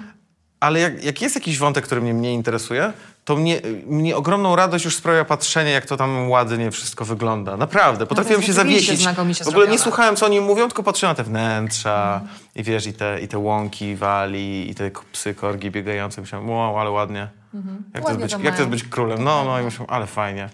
[0.60, 2.92] ale jak, jak jest jakiś wątek, który mnie mniej interesuje,
[3.24, 7.56] to mnie, mnie ogromną radość już sprawia patrzenie, jak to tam ładnie wszystko wygląda.
[7.56, 9.06] Naprawdę, potrafiłem jest się zawiesić.
[9.44, 12.20] W ogóle nie słuchałem, co oni mówią, tylko patrzyłem na te wnętrza
[12.54, 16.20] i wiesz, i te, i te łąki wali, i te psy korgi biegające.
[16.20, 17.28] Myślałem, wow, ale ładnie.
[17.54, 18.04] Jak, to jest Mhm.
[18.04, 19.24] Ładnie być, to jak to jest być królem?
[19.24, 20.48] No, no i myślałem, ale fajnie.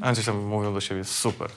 [0.00, 1.48] A oni coś tam mówią do siebie, super.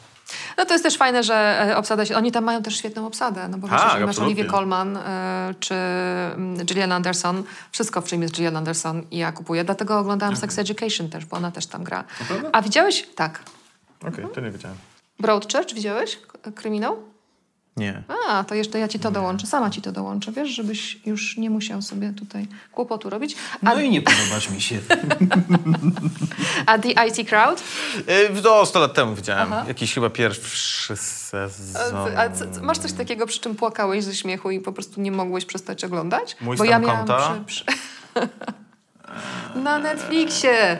[0.57, 2.15] No to jest też fajne, że e, obsada się...
[2.15, 4.19] Oni tam mają też świetną obsadę, no bo Tak, masz.
[4.19, 9.31] Olivia Colman e, czy mm, Gillian Anderson, wszystko w czym jest Gillian Anderson i ja
[9.31, 9.63] kupuję.
[9.63, 12.03] Dlatego oglądałam Sex Education też, bo ona też tam gra.
[12.51, 13.07] A widziałeś?
[13.15, 13.39] Tak.
[14.07, 14.77] Okej, to nie wiedziałem.
[15.19, 16.19] Broadchurch widziałeś?
[16.55, 17.10] Kryminał?
[17.77, 18.03] Nie.
[18.29, 21.49] A, to jeszcze ja ci to dołączę, sama ci to dołączę, wiesz, żebyś już nie
[21.49, 23.35] musiał sobie tutaj kłopotu robić.
[23.65, 24.79] A, No i nie podobasz mi się.
[26.65, 27.63] a The IT Crowd?
[28.07, 29.53] E, Do 100 lat temu widziałem.
[29.53, 29.65] Aha.
[29.67, 32.17] Jakiś chyba pierwszy A, sezon.
[32.17, 35.45] a co, masz coś takiego, przy czym płakałeś ze śmiechu i po prostu nie mogłeś
[35.45, 36.35] przestać oglądać?
[36.41, 37.35] Mój Bo ja miałam konta?
[37.45, 37.65] przy, przy...
[39.63, 40.79] Na Netflixie.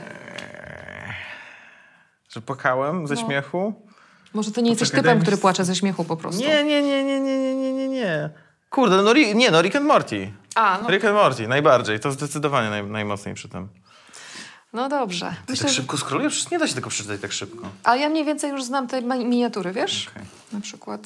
[2.30, 3.22] Że płakałem ze No.
[3.22, 3.88] śmiechu?
[4.34, 6.42] Może ty nie jesteś typem, który płacze ze śmiechu po prostu.
[6.42, 8.30] Nie, nie, nie, nie, nie, nie, nie, nie, nie.
[8.70, 10.32] Kurde, no, nie, no Rick and Morty.
[10.56, 12.00] A, no, Rick and Morty, najbardziej.
[12.00, 13.68] To zdecydowanie naj, najmocniej przy tym.
[14.74, 15.36] no dobrze.
[15.46, 16.52] Ty Myślę, tak szybko skrolujesz?
[16.52, 17.68] Nie da się tego przeczytać tak szybko.
[17.84, 20.08] Ale ja mniej więcej już znam te miniatury, wiesz?
[20.12, 20.24] Okej.
[20.54, 21.02] Na przykład.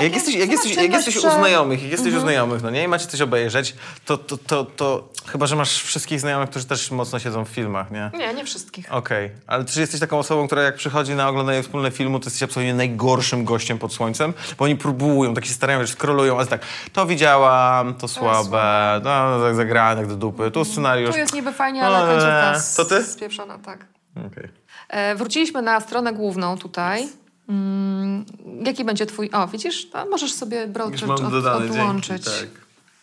[0.00, 2.22] Jak jesteś, jak, jesteś, jak jesteś u znajomych, jak jesteś Mhm.
[2.22, 5.82] u znajomych, no nie, i macie coś obejrzeć, to, to, to, to chyba, że masz
[5.82, 8.10] wszystkich znajomych, którzy też mocno siedzą w filmach, nie?
[8.18, 8.92] Nie, nie wszystkich.
[8.94, 12.42] Okej, ale czy jesteś taką osobą, która jak przychodzi na oglądanie wspólne filmu, to jesteś
[12.42, 16.60] absolutnie najgorszym gościem pod słońcem, bo oni próbują, tak się starają, wiesz, skrolują, ale tak,
[16.92, 19.00] to widziałam, to słabe, słabe.
[19.04, 21.10] no, tak zagrane do dupy, tu scenariusz.
[21.10, 23.04] Tu jest niby fajnie, No, ale końcówka eee, z- to ty?
[23.04, 23.86] spieprzona, tak.
[24.26, 24.48] Okej.
[24.88, 27.08] E, wróciliśmy na stronę główną tutaj.
[27.50, 28.24] Mm,
[28.64, 29.30] jaki będzie twój...
[29.32, 29.88] O, widzisz?
[29.92, 32.24] A możesz sobie Broadchurch od, odłączyć.
[32.24, 32.48] tak.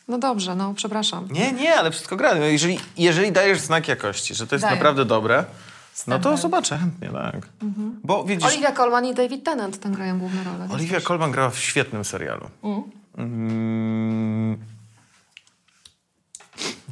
[0.07, 1.27] No dobrze, no przepraszam.
[1.31, 2.35] Nie, nie, ale wszystko gra.
[2.35, 4.75] No, jeżeli, jeżeli dajesz znak jakości, że to jest Daję.
[4.75, 5.45] naprawdę dobre,
[6.07, 7.47] no to zobaczę chętnie, tak.
[8.03, 10.67] Bo widzisz, Olivia Colman i David Tennant tam grają główne role.
[10.69, 11.01] Olivia.
[11.01, 12.49] Colman grała w świetnym serialu.
[12.63, 12.83] Mm.
[13.17, 14.57] Mm.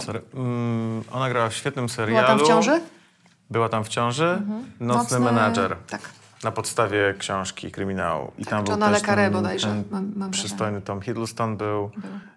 [0.05, 0.21] Sorry.
[0.33, 2.27] Mm, ona grała w świetnym serialu.
[2.27, 2.81] Była tam w ciąży?
[3.49, 4.41] Była tam w ciąży.
[4.79, 5.75] Nocny, menadżer.
[5.87, 6.01] Tak.
[6.45, 8.31] Na podstawie książki kryminału.
[8.37, 11.91] I tam był Johna Le Carré bodajże, ten mam- mam przystojny Tom Hiddleston był.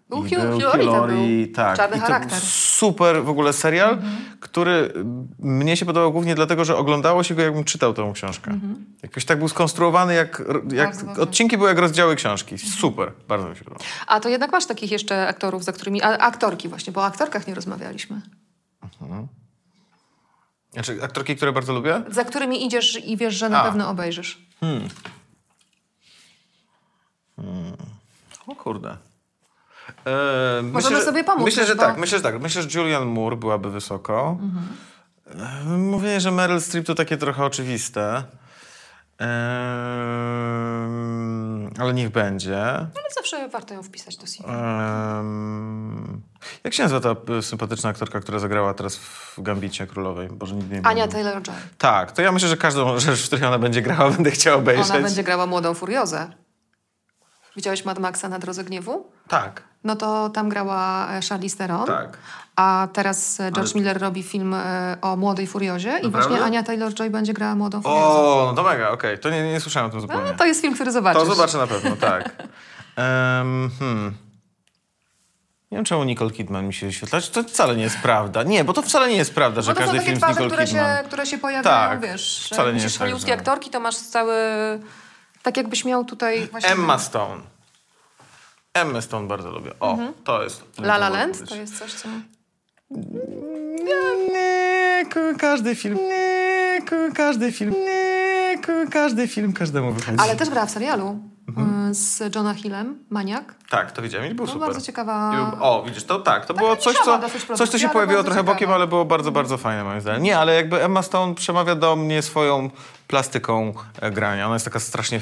[0.09, 1.53] Był Hugh- był Hugh tam był.
[1.55, 1.77] tak.
[1.77, 2.31] Czarny I to charakter.
[2.31, 3.99] był super w ogóle serial,
[4.41, 4.93] który
[5.39, 8.59] mnie się podobał głównie dlatego, że oglądało się go, jakbym czytał tę książkę.
[9.03, 10.43] Jakoś tak był skonstruowany, jak,
[10.73, 12.59] jak odcinki były jak rozdziały książki.
[12.59, 13.91] Super, bardzo mi się podobało.
[14.07, 16.03] A to jednak masz takich jeszcze aktorów, za którymi...
[16.03, 18.21] A, aktorki właśnie, bo o aktorkach nie rozmawialiśmy.
[20.85, 22.03] Znaczy, aktorki, które bardzo lubię?
[22.11, 23.65] Za którymi idziesz i wiesz, że na A.
[23.65, 24.39] pewno obejrzysz.
[28.47, 28.97] O kurde.
[30.07, 32.41] E, Możemy że- sobie pomóc Myślę, że bo- tak, myślę, że tak.
[32.41, 34.39] Myślę, że Julian Moore byłaby wysoko.
[35.67, 38.25] Mówię, że Meryl Streep to takie trochę oczywiste.
[41.79, 42.65] Ale niech będzie.
[42.67, 44.45] Ale zawsze warto ją wpisać do CV.
[44.49, 46.21] Ehm,
[46.65, 50.29] jak się nazywa ta y, sympatyczna aktorka, która zagrała teraz w Gambicie Królowej?
[50.29, 51.07] Boże, nigdy nie Ania.
[51.09, 51.53] Taylor-Joy.
[51.79, 54.91] Tak, to ja myślę, że każdą rzecz, w której ona będzie grała, będę chciał obejrzeć.
[54.91, 56.31] Ona będzie grała młodą furiozę.
[57.57, 59.11] Widziałeś Mad Maxa na Drodze Gniewu?
[59.29, 61.87] Tak, No to tam grała e, Charlize Theron.
[61.87, 62.19] tak.
[62.59, 67.11] A teraz e, George Miller robi film e, o młodej furiozie i właśnie Ania Taylor-Joy
[67.11, 68.01] będzie grała młodą furiozę.
[68.01, 69.19] O, no to mega, okej.
[69.19, 70.31] To nie, nie słyszałem o tym zupełnie.
[70.31, 71.23] No, to jest film, który zobaczysz.
[71.23, 72.25] To zobaczę na pewno, tak.
[72.97, 74.15] Em, hmm.
[75.71, 77.21] Nie wiem, czemu Nicole Kidman mi się wyświetla.
[77.33, 78.43] To wcale nie jest prawda.
[78.43, 80.97] Nie, bo to wcale nie jest prawda, że każdy film z Nicole które Kidman.
[80.97, 82.49] się, które się pojawiają, Tak, wiesz.
[82.53, 84.35] wcale nie jest tak, hollywoodzkie aktorki, to masz cały...
[85.43, 86.71] Tak jakbyś miał tutaj właśnie...
[86.71, 87.43] Emma Stone.
[88.75, 89.71] Emma Stone bardzo lubię.
[89.81, 90.65] O, to jest...
[90.79, 92.09] La La Land to jest coś, co...
[95.39, 95.99] Każdy film.
[97.15, 97.75] Każdy film.
[98.91, 100.19] Każdy film każdemu wychodzi.
[100.21, 101.91] Ale też grała w serialu Mhm.
[101.91, 103.55] y, z Johna Hillem, Maniak.
[103.71, 104.69] Tak, to widziałem i był No, super.
[104.69, 105.33] bardzo ciekawa...
[105.61, 107.21] O, widzisz, to tak, to było coś, co,
[107.57, 108.53] coś, co się pojawiło trochę ciekawa.
[108.55, 110.23] bokiem, ale było bardzo, bardzo fajne moim zdaniem.
[110.23, 112.71] Nie, ale jakby Emma Stone przemawia do mnie swoją
[113.07, 114.47] plastyką e, grania.
[114.47, 115.21] Ona jest taka strasznie,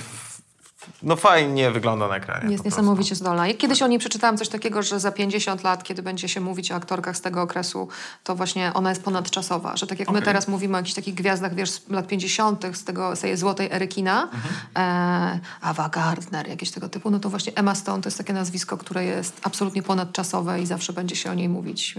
[1.03, 2.51] no fajnie wygląda na ekranie.
[2.51, 2.81] Jest prostu.
[2.81, 3.49] niesamowicie zdolna.
[3.49, 6.73] Jak Kiedyś o niej przeczytałam coś takiego, że za 50 lat, kiedy będzie się mówić
[6.73, 7.89] o aktorkach z tego okresu,
[8.25, 9.77] to właśnie ona jest ponadczasowa.
[9.77, 10.25] Że tak jak my Okej.
[10.25, 13.69] teraz mówimy o jakichś takich gwiazdach, wiesz, z lat 50., z, tego, z tej złotej
[13.73, 14.55] ery kina, Mhm.
[14.77, 18.77] e, Ava Gardner, jakieś tego typu, no to właśnie Emma Stone to jest takie nazwisko,
[18.77, 21.95] które jest absolutnie ponadczasowe i zawsze będzie się o niej mówić.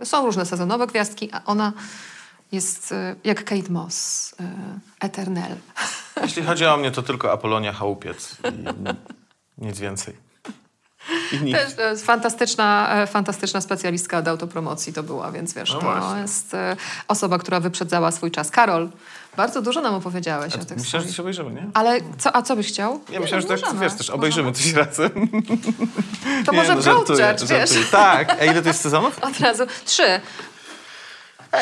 [0.00, 1.72] E, są różne sezonowe gwiazdki, a ona
[2.52, 4.44] jest e, jak Kate Moss, e,
[5.06, 5.56] Eternel.
[6.22, 8.64] Jeśli chodzi o mnie, to tylko Apolonia Chałupiec i
[9.66, 10.28] nic więcej.
[11.42, 11.56] Nic.
[11.56, 16.20] Też fantastyczna, e, fantastyczna specjalistka od autopromocji to była, więc wiesz, No to właśnie.
[16.20, 16.76] jest e,
[17.08, 18.50] osoba, która wyprzedzała swój czas.
[18.50, 18.88] Karol,
[19.36, 21.66] bardzo dużo nam opowiedziałeś o tych Myślę, że się obejrzymy, nie?
[21.74, 23.00] Ale co, a co byś chciał?
[23.10, 25.10] Ja myślałem, że tak, możemy, wiesz, też obejrzymy coś razem.
[26.46, 27.70] To Nie, może no, Broadchurch, żartuję, wiesz?
[27.70, 27.90] żartuję.
[27.90, 29.18] Tak, a ile to jest sezonów?
[29.18, 29.64] Od razu.
[29.84, 30.20] Trzy.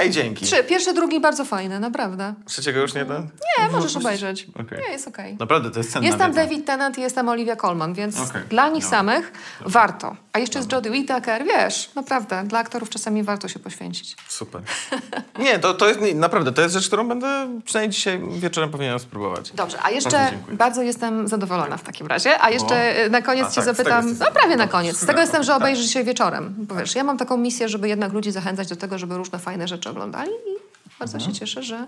[0.00, 0.44] Ej, dzięki.
[0.46, 0.64] Trzy.
[0.64, 2.34] Pierwszy, drugi bardzo fajne, naprawdę.
[2.46, 3.22] Trzeciego już nie da?
[3.60, 4.46] Nie, możesz obejrzeć.
[4.60, 4.78] Okej.
[4.86, 5.36] Nie, jest okej.
[5.40, 6.42] Naprawdę, to jest cenna Jest tam wiedza.
[6.42, 8.42] David Tennant i jest tam Olivia Colman, więc Okej.
[8.48, 8.98] dla nich Dobra.
[8.98, 10.16] samych warto.
[10.32, 14.16] A jeszcze jest Jodie Whittaker, wiesz, naprawdę, dla aktorów czasami warto się poświęcić.
[14.28, 14.62] Super.
[15.38, 18.98] Nie, to, to jest, nie, naprawdę, to jest rzecz, którą będę przynajmniej dzisiaj wieczorem powinienem
[18.98, 19.50] spróbować.
[19.52, 20.10] Dobrze, a jeszcze
[20.48, 22.40] Bardzo bardzo, jestem zadowolona w takim razie.
[22.42, 22.78] A jeszcze O.
[22.78, 24.68] e, na koniec A, cię tak, zapytam, no prawie na zadowolona.
[24.68, 25.56] koniec, z tego Dobra, jestem, że tak.
[25.62, 26.54] obejrzysz dzisiaj wieczorem.
[26.58, 29.68] Bo wiesz, ja mam taką misję, żeby jednak ludzi zachęcać do tego, żeby różne fajne
[29.68, 30.65] rzeczy oglądali i
[30.98, 31.34] bardzo Mhm.
[31.34, 31.86] się cieszę, że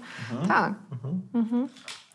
[0.48, 0.72] tak.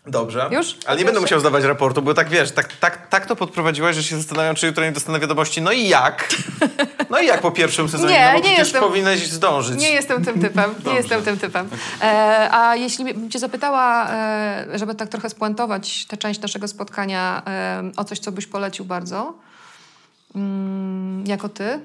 [0.08, 0.50] Dobrze.
[0.52, 0.78] Już?
[0.86, 4.04] Ale nie będę musiał zdawać raportu, bo tak wiesz, tak, tak, tak to podprowadziłaś, że
[4.04, 5.62] się zastanawiam, czy jutro nie dostanę wiadomości.
[5.62, 6.28] No i jak?
[7.10, 8.14] No i jak po pierwszym sezonie?
[8.14, 9.80] Nie, no bo nie jestem- powinieneś zdążyć.
[9.82, 11.70] Nie jestem tym typem, nie jestem tym typem.
[12.02, 17.42] E, a jeśli bym cię zapytała, e, żeby tak trochę spuentować tę część naszego spotkania
[17.48, 19.34] e, o coś, co byś polecił bardzo,
[20.36, 21.80] mm, jako ty,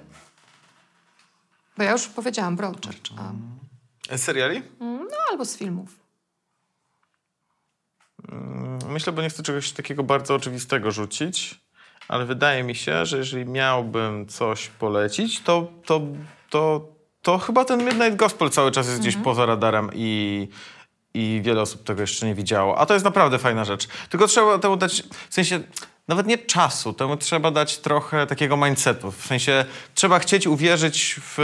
[1.78, 3.22] bo ja już powiedziałam Broadchurch, a,
[4.16, 4.62] Z seriali?
[4.80, 6.08] no albo z filmów.
[8.88, 11.60] Myślę, bo nie chcę czegoś takiego bardzo oczywistego rzucić,
[12.08, 16.00] ale wydaje mi się, że jeżeli miałbym coś polecić, to, to,
[16.50, 16.88] to,
[17.22, 20.48] to chyba ten Midnight Gospel cały czas jest gdzieś poza radarem i,
[21.14, 22.78] i wiele osób tego jeszcze nie widziało.
[22.78, 23.88] A to jest naprawdę fajna rzecz.
[24.08, 25.60] Tylko trzeba temu dać, w sensie
[26.08, 29.12] nawet nie czasu, temu trzeba dać trochę takiego mindsetu.
[29.12, 31.34] W sensie trzeba chcieć uwierzyć w,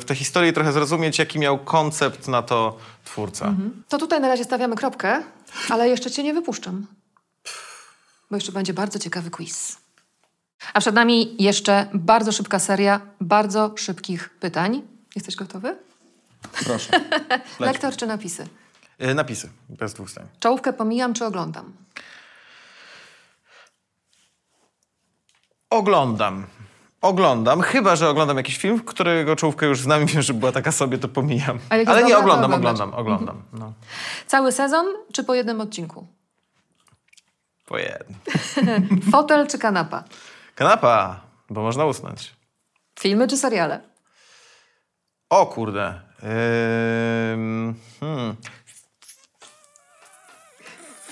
[0.00, 3.54] w tę historię i trochę zrozumieć, jaki miał koncept na to twórca.
[3.88, 5.22] To tutaj na razie stawiamy kropkę,
[5.70, 6.86] ale jeszcze cię nie wypuszczam.
[8.30, 9.76] Bo jeszcze będzie bardzo ciekawy quiz.
[10.74, 14.82] A przed nami jeszcze bardzo szybka seria bardzo szybkich pytań.
[15.16, 15.76] Jesteś gotowy?
[16.64, 17.00] Proszę.
[17.60, 18.46] Lektor czy napisy?
[19.02, 20.26] Y, Napisy, bez dwóch zdań.
[20.40, 21.72] Czołówkę pomijam czy oglądam?
[25.70, 26.46] Oglądam.
[27.00, 30.72] Oglądam, chyba że oglądam jakiś film, którego czołówkę już znam i wiem, że była taka
[30.72, 31.58] sobie, to pomijam.
[31.68, 33.42] A jak jest Ale nie, oglądam, oglądam, oglądam.
[33.52, 33.72] No.
[34.26, 36.06] Cały sezon czy po jednym odcinku?
[37.66, 38.18] Po jednym.
[39.12, 40.04] Fotel czy kanapa?
[40.54, 42.34] Kanapa, bo można usnąć.
[43.00, 43.80] Filmy czy seriale?
[45.30, 46.00] O kurde.
[46.20, 47.74] Hmm.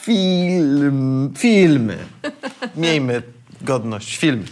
[0.01, 1.35] Film.
[1.39, 1.99] Filmy.
[2.77, 3.23] Miejmy
[3.61, 4.17] godność.
[4.17, 4.45] Film.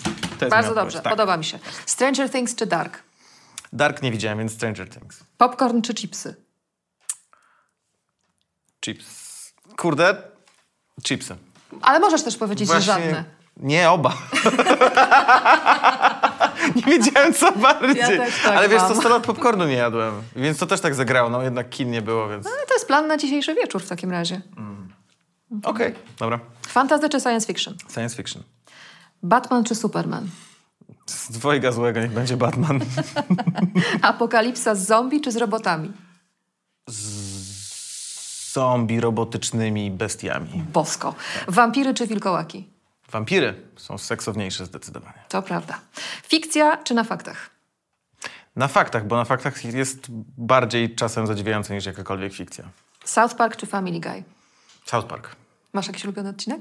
[0.51, 1.13] Bardzo dobrze, tak.
[1.13, 1.59] podoba mi się.
[1.87, 3.03] Stranger Things czy Dark?
[3.73, 5.25] Dark nie widziałem, więc Stranger Things.
[5.39, 6.35] Popcorn czy chipsy?
[8.85, 9.53] Chips.
[9.77, 10.23] Kurde.
[11.03, 11.37] Chipsy.
[11.83, 13.25] Ale możesz też powiedzieć, że żadne.
[13.57, 14.13] Nie, oba.
[16.77, 17.97] nie wiedziałem co bardziej.
[17.97, 18.93] Ja tak Ale wiesz, mam.
[18.93, 22.03] to 100 lat popcornu nie jadłem, więc to też tak zagrało, no jednak kin nie
[22.03, 22.45] było, więc...
[22.45, 24.41] No, to jest plan na dzisiejszy wieczór w takim razie.
[25.63, 26.41] Okej, dobra.
[26.69, 27.75] Fantasy czy science fiction?
[27.95, 28.43] Science fiction.
[29.25, 30.29] Batman czy Superman?
[31.07, 32.81] Z dwojga złego niech będzie Batman.
[34.03, 35.93] Apokalipsa z zombie czy z robotami?
[38.53, 40.65] Zombie robotycznymi bestiami.
[40.73, 41.15] Bosko.
[41.49, 42.69] Wampiry czy wilkołaki?
[43.11, 45.19] Wampiry są seksowniejsze zdecydowanie.
[45.29, 45.81] To prawda.
[46.23, 47.51] Fikcja czy na faktach?
[48.57, 50.07] Na faktach, bo na faktach jest
[50.39, 52.65] bardziej czasem zadziwiające niż jakakolwiek fikcja.
[53.05, 54.25] South Park czy Family Guy?
[54.87, 55.37] South Park.
[55.73, 56.61] Masz jakiś ulubiony odcinek?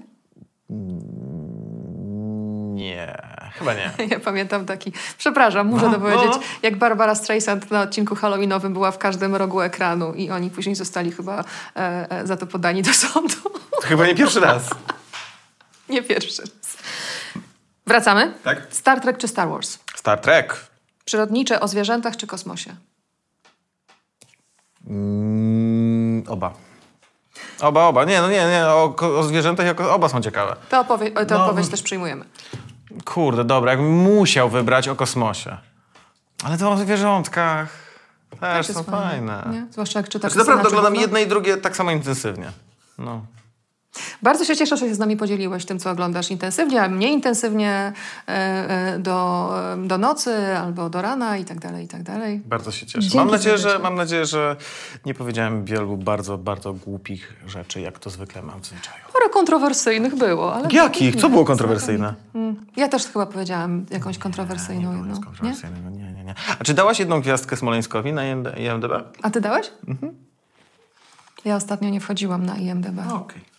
[2.74, 3.18] Nie,
[3.60, 3.92] chyba nie.
[4.10, 6.40] Ja pamiętam taki, przepraszam, muszę to No, powiedzieć, no.
[6.62, 11.12] jak Barbara Streisand na odcinku halloweenowym była w każdym rogu ekranu i oni później zostali
[11.12, 11.44] chyba
[11.76, 13.36] e, e, za to podani do sądu.
[13.82, 14.70] To chyba nie pierwszy raz.
[15.90, 16.78] Nie pierwszy raz.
[17.88, 18.34] Wracamy?
[18.44, 18.68] Tak.
[18.70, 19.80] Star Trek czy Star Wars?
[19.96, 20.56] Star Trek.
[21.06, 22.76] Przyrodnicze o zwierzętach czy kosmosie?
[24.88, 26.54] Mm, oba.
[27.62, 28.06] Oba, oba.
[28.06, 28.66] Nie, no nie, nie.
[28.68, 30.56] O, o zwierzętach jako oba są ciekawe.
[30.70, 31.46] To, opowie- tę No.
[31.46, 32.26] odpowiedź też przyjmujemy.
[33.06, 35.58] Kurde, dobra, jakbym musiał wybrać o kosmosie.
[36.44, 37.68] Ale to o zwierzątkach
[38.40, 39.58] też jest są fajne, fajne.
[39.60, 39.68] Nie?
[39.72, 41.02] Zwłaszcza jak czyta Znaczy, naprawdę oglądam Czechowna.
[41.02, 42.52] jedne i drugie tak samo intensywnie.
[42.98, 43.22] No.
[44.22, 47.94] Bardzo się cieszę, że się z nami podzieliłeś tym, co oglądasz intensywnie, a mniej intensywnie
[48.28, 48.32] e,
[48.94, 52.42] e, do, e, do nocy albo do rana i tak dalej, i tak dalej.
[52.46, 53.00] Bardzo się cieszę.
[53.00, 54.56] Dzięki Mam nadzieję, że, mam nadzieję, że
[55.06, 59.04] nie powiedziałem wielu bardzo, bardzo głupich rzeczy, jak to zwykle mam w zwyczaju.
[59.14, 60.70] Parę kontrowersyjnych było, ale...
[60.72, 61.16] Jakich?
[61.16, 62.14] nie, Co było kontrowersyjne?
[62.36, 65.16] Mm, Ja też chyba powiedziałam jakąś kontrowersyjną Nie jedną.
[65.16, 65.24] Nie?
[65.24, 65.90] kontrowersyjnego.
[65.90, 66.36] Nie, nie, nie.
[66.60, 68.26] A czy dałaś jedną gwiazdkę Smoleńskowi na
[68.58, 68.92] IMDb?
[69.22, 69.72] A ty dałeś?
[69.88, 70.14] Mhm.
[71.46, 73.00] Ja ostatnio nie wchodziłam na IMDb.
[73.14, 73.53] Okej.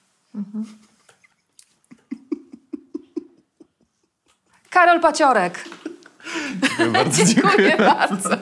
[4.70, 5.64] Karol Paciorek.
[6.92, 8.36] Bardzo Dziękuję bardzo.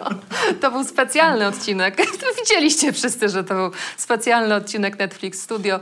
[0.60, 1.96] To był specjalny odcinek.
[2.40, 5.80] Widzieliście wszyscy, że to był specjalny odcinek Netflix Studio.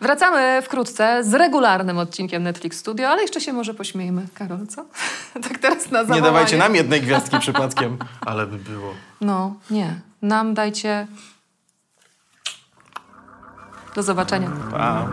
[0.00, 4.26] Wracamy wkrótce z regularnym odcinkiem Netflix Studio, ale jeszcze się może pośmiejmy.
[4.34, 4.84] Karol, co?
[5.48, 6.22] tak teraz na Nie zawołanie.
[6.22, 7.98] dawajcie nam jednej gwiazdki przypadkiem.
[8.20, 8.94] Ale by było.
[9.20, 9.94] No, nie.
[10.22, 11.06] Nam dajcie...
[13.94, 14.50] Do zobaczenia.
[14.70, 15.06] Pa.